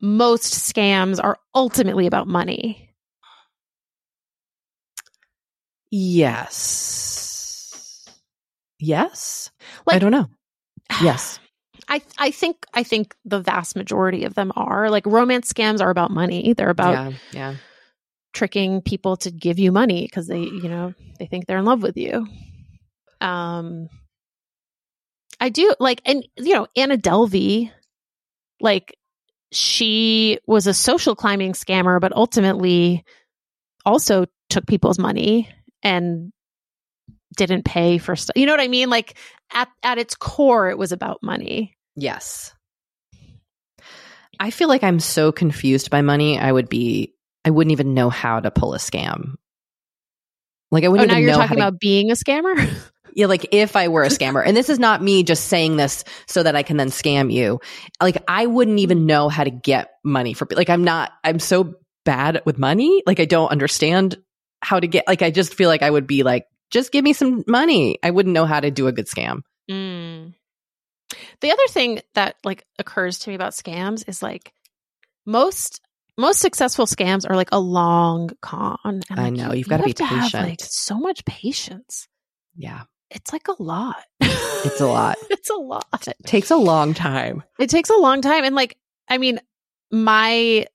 [0.00, 2.88] most scams are ultimately about money?
[6.76, 8.04] Yes.
[8.78, 9.50] Yes.
[9.88, 10.28] I don't know.
[11.02, 11.40] Yes.
[11.88, 15.90] I I think I think the vast majority of them are like romance scams are
[15.90, 16.52] about money.
[16.52, 17.12] They're about yeah.
[17.32, 17.54] Yeah.
[18.32, 21.82] tricking people to give you money because they you know they think they're in love
[21.82, 22.26] with you.
[23.20, 23.88] Um,
[25.40, 27.70] I do like and you know Anna Delvey,
[28.60, 28.96] like
[29.52, 33.04] she was a social climbing scammer, but ultimately
[33.84, 35.48] also took people's money
[35.82, 36.32] and
[37.36, 38.36] didn't pay for stuff.
[38.36, 38.90] You know what I mean?
[38.90, 39.16] Like
[39.52, 41.75] at at its core, it was about money.
[41.96, 42.52] Yes.
[44.38, 46.38] I feel like I'm so confused by money.
[46.38, 47.14] I would be.
[47.44, 49.34] I wouldn't even know how to pull a scam.
[50.70, 52.68] Like I Oh, wouldn't now even you're talking to about being a scammer.
[53.18, 56.04] Yeah, like if I were a scammer, and this is not me just saying this
[56.26, 57.60] so that I can then scam you.
[57.98, 60.46] Like I wouldn't even know how to get money for.
[60.50, 61.12] Like I'm not.
[61.24, 63.02] I'm so bad with money.
[63.06, 64.18] Like I don't understand
[64.60, 65.06] how to get.
[65.08, 67.96] Like I just feel like I would be like, just give me some money.
[68.02, 69.40] I wouldn't know how to do a good scam.
[69.70, 70.05] Mm.
[71.40, 74.52] The other thing that like occurs to me about scams is like
[75.26, 75.80] most
[76.18, 78.78] most successful scams are like a long con.
[78.84, 80.60] And, I like, know, you- you've gotta be to have, like patient.
[80.62, 82.08] so much patience.
[82.56, 84.02] Yeah, It's like a lot.
[84.20, 85.18] it's a lot.
[85.30, 85.86] it's a lot.
[86.08, 87.42] It takes a long time.
[87.58, 88.44] It takes a long time.
[88.44, 88.78] And like,
[89.08, 89.40] I mean,
[89.90, 90.66] my,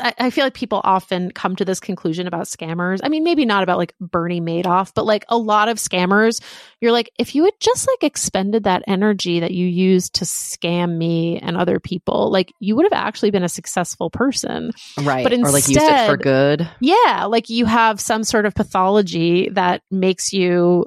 [0.00, 3.00] I, I feel like people often come to this conclusion about scammers.
[3.02, 6.40] I mean, maybe not about like Bernie Madoff, but like a lot of scammers,
[6.80, 10.96] you're like, if you had just like expended that energy that you used to scam
[10.96, 14.72] me and other people, like you would have actually been a successful person.
[15.02, 15.24] Right.
[15.24, 16.68] But or like use it for good.
[16.80, 17.26] Yeah.
[17.28, 20.86] Like you have some sort of pathology that makes you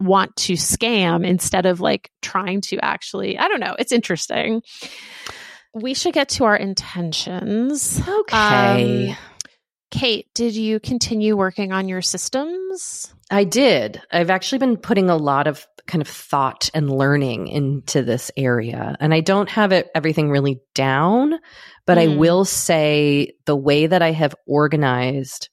[0.00, 3.76] want to scam instead of like trying to actually, I don't know.
[3.78, 4.62] It's interesting.
[5.74, 8.00] We should get to our intentions.
[8.06, 9.10] Okay.
[9.10, 9.16] Um,
[9.90, 13.14] Kate, did you continue working on your systems?
[13.30, 14.00] I did.
[14.10, 18.96] I've actually been putting a lot of kind of thought and learning into this area.
[19.00, 21.34] And I don't have it everything really down,
[21.86, 22.18] but I Mm.
[22.18, 25.48] will say the way that I have organized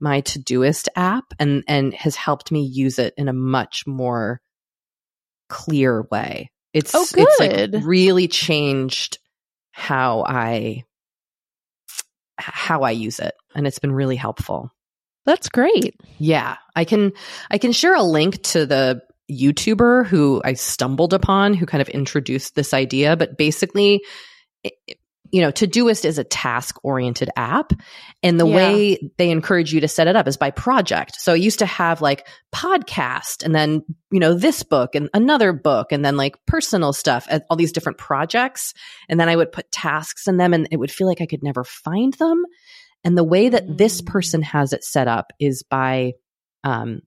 [0.00, 4.40] my Todoist app and and has helped me use it in a much more
[5.48, 6.50] clear way.
[6.72, 9.18] It's Oh, it's like really changed
[9.78, 10.84] how I
[12.36, 14.72] how I use it and it's been really helpful.
[15.24, 15.94] That's great.
[16.18, 17.12] Yeah, I can
[17.50, 21.88] I can share a link to the YouTuber who I stumbled upon who kind of
[21.90, 24.02] introduced this idea, but basically
[24.64, 24.97] it-
[25.30, 27.72] you know, Todoist is a task oriented app
[28.22, 28.56] and the Yeah.
[28.56, 31.20] way they encourage you to set it up is by project.
[31.20, 35.52] So I used to have like podcast and then, you know, this book and another
[35.52, 38.74] book and then like personal stuff and all these different projects
[39.08, 41.42] and then I would put tasks in them and it would feel like I could
[41.42, 42.44] never find them.
[43.04, 44.06] And the way that this Mm.
[44.06, 46.12] person has it set up is by
[46.64, 47.00] um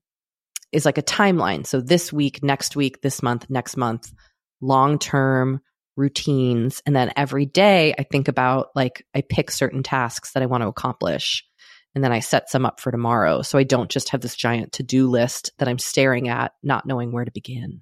[0.72, 1.66] is like a timeline.
[1.68, 4.14] So this week, next week, this month, next month,
[4.62, 5.60] long term
[5.96, 6.82] routines.
[6.86, 10.64] And then every day I think about like I pick certain tasks that I want
[10.64, 11.46] to accomplish.
[11.94, 13.42] And then I set some up for tomorrow.
[13.42, 16.86] So I don't just have this giant to do list that I'm staring at, not
[16.86, 17.82] knowing where to begin.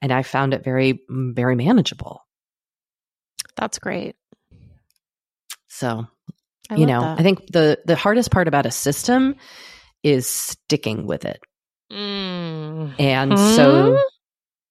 [0.00, 2.24] And I found it very, mm, very manageable.
[3.56, 4.16] That's great.
[5.68, 6.06] So
[6.70, 7.18] I you know, that.
[7.18, 9.34] I think the the hardest part about a system
[10.02, 11.40] is sticking with it.
[11.92, 12.94] Mm.
[12.98, 13.36] And Hmm?
[13.56, 13.98] so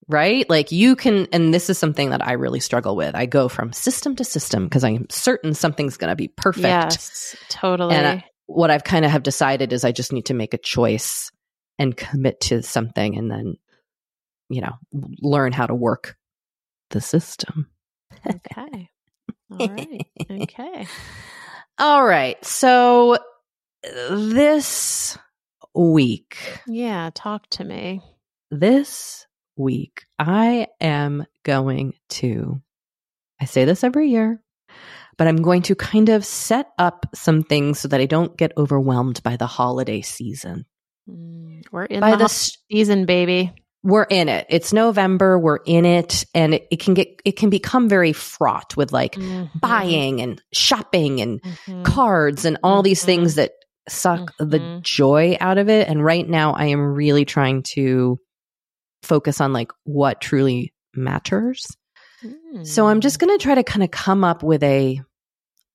[0.10, 0.50] right?
[0.50, 3.16] Like you can and this is something that I really struggle with.
[3.16, 6.66] I go from system to system because I'm certain something's going to be perfect.
[6.66, 7.96] Yes, totally.
[7.96, 10.58] And I- What I've kind of have decided is I just need to make a
[10.58, 11.32] choice
[11.78, 13.56] and commit to something and then
[14.50, 14.74] you know,
[15.22, 16.18] learn how to work
[16.90, 17.70] the system.
[18.28, 18.90] okay.
[19.52, 20.08] All right.
[20.30, 20.88] Okay.
[21.78, 22.44] All right.
[22.44, 23.18] So
[23.84, 25.18] this
[25.76, 26.38] week,
[26.68, 28.02] Yeah, talk to me.
[28.52, 29.28] this
[29.60, 32.62] week, I am going to,
[33.40, 34.42] I say this every year,
[35.18, 38.54] but I'm going to kind of set up some things so that I don't get
[38.58, 40.66] overwhelmed by the holiday season.
[41.10, 43.52] Mm, We're in By the the hot s- season, baby.
[43.84, 44.46] we're in it.
[44.50, 45.38] It's November.
[45.40, 49.16] We're in it, and it, it can get it can become very fraught with like
[49.16, 49.50] Mhm.
[49.60, 51.84] buying and shopping and Mhm.
[51.86, 53.06] cards and all these Mhm.
[53.06, 53.52] things that
[53.88, 54.82] suck the Mhm.
[54.84, 55.88] joy out of it.
[55.88, 58.20] And right now, I am really trying to
[59.04, 61.66] focus on like what truly matters.
[62.64, 63.02] So I'm Mm.
[63.02, 65.02] just going to try to kind of come up with a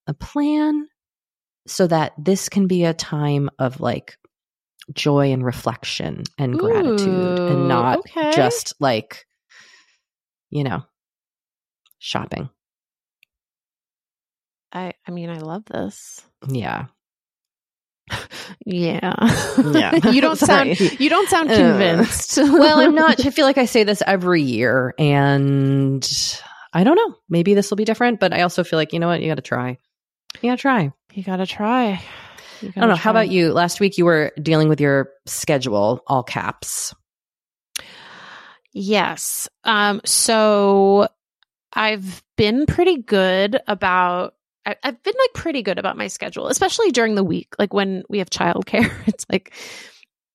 [0.07, 0.87] a plan
[1.67, 4.19] so that this can be a time of like
[4.93, 8.31] joy and reflection and gratitude and not okay.
[8.35, 9.25] just like
[10.51, 10.83] you know
[11.99, 12.51] shopping.
[14.73, 16.21] I I mean, I love this.
[16.47, 16.87] Yeah.
[18.67, 19.15] Yeah.
[19.57, 19.95] Yeah.
[20.11, 22.37] you don't sound you don't sound Uh, convinced.
[22.39, 23.25] well, I'm not.
[23.25, 26.07] I feel like I say this every year, and
[26.73, 27.17] I don't know.
[27.29, 29.21] Maybe this will be different, but I also feel like you know what?
[29.21, 29.79] You got to try.
[30.43, 30.93] You got to try.
[31.15, 32.03] You gotta try.
[32.63, 32.97] I don't know.
[32.97, 33.53] How about you?
[33.53, 36.93] Last week you were dealing with your schedule, all caps.
[38.73, 39.49] Yes.
[39.63, 41.07] Um, so
[41.73, 44.35] I've been pretty good about
[44.67, 48.03] I, I've been like pretty good about my schedule, especially during the week, like when
[48.09, 48.91] we have childcare.
[49.07, 49.53] It's like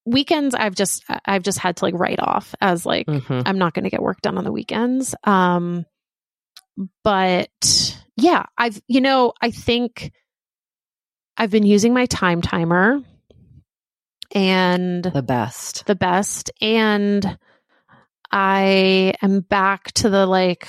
[0.05, 3.43] weekends I've just I've just had to like write off as like Mhm.
[3.45, 5.13] I'm not gonna get work done on the weekends.
[5.23, 5.85] Um
[7.03, 10.11] but yeah, I've you know, I think
[11.37, 13.01] I've been using my time timer
[14.33, 15.85] and The best.
[15.87, 17.37] the best and
[18.31, 20.67] i am back to the like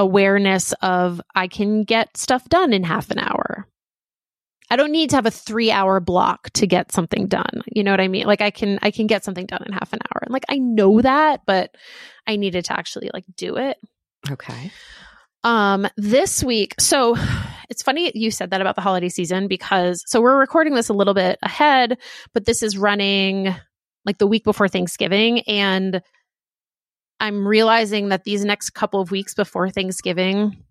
[0.00, 3.66] awareness of i can get stuff done in half an hour
[4.70, 7.90] i don't need to have a 3 hour block to get something done you know
[7.90, 10.22] what i mean like i can i can get something done in half an hour
[10.22, 11.74] and like i know that but
[12.26, 13.76] i needed to actually like do it
[14.30, 14.70] Okay.
[15.44, 17.16] um, this week, so
[17.70, 20.92] it's funny you said that about the holiday season because so we're recording this a
[20.92, 21.96] little bit ahead,
[22.34, 23.54] but this is running
[24.04, 25.40] like the week before Thanksgiving.
[25.48, 26.02] And
[27.20, 30.64] I'm realizing that these next couple of weeks before Thanksgiving,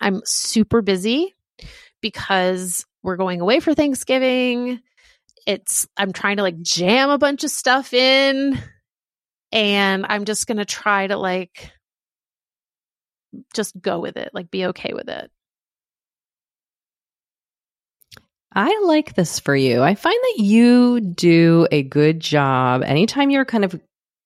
[0.00, 1.34] I'm super busy
[2.00, 4.80] because we're going away for Thanksgiving.
[5.46, 8.58] It's, I'm trying to like jam a bunch of stuff in
[9.52, 11.70] and I'm just going to try to like
[13.54, 15.30] just go with it, like be okay with it.
[18.54, 19.82] I like this for you.
[19.82, 23.80] I find that you do a good job anytime you're kind of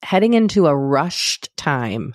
[0.06, 2.14] heading into a rushed time.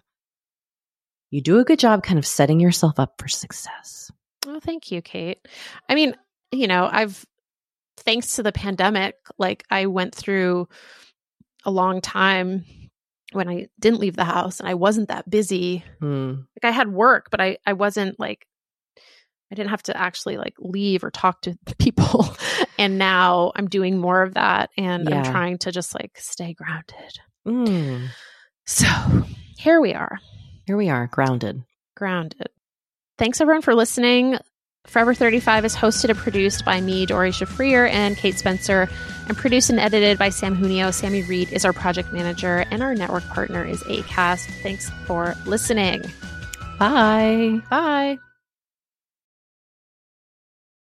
[1.30, 4.10] You do a good job kind of setting yourself up for success.
[4.48, 5.46] Oh, thank you, Kate.
[5.90, 6.16] I mean,
[6.54, 7.26] you know, I've
[7.98, 10.70] thanks to the pandemic, like I went through
[11.66, 12.64] a long time
[13.34, 15.84] when I didn't leave the house and I wasn't that busy.
[16.00, 16.36] Hmm.
[16.56, 18.48] Like I had work, but I I wasn't like
[19.52, 22.26] I didn't have to actually like leave or talk to people.
[22.80, 27.20] and now I'm doing more of that and I'm trying to just like stay grounded.
[27.48, 28.08] Mm.
[28.66, 28.88] So,
[29.58, 30.20] here we are.
[30.66, 31.64] Here we are, grounded.
[31.96, 32.50] grounded.
[33.18, 34.38] Thanks everyone for listening.
[34.88, 38.90] Forever 35 is hosted and produced by me, Doree Shafrir, and Kate Spencer,
[39.28, 40.92] and produced and edited by Sam Junio.
[40.92, 44.46] Sammy Reed is our project manager, and our network partner is ACAST.
[44.64, 46.02] Thanks for listening.
[46.80, 47.62] Bye.
[47.70, 48.18] Bye.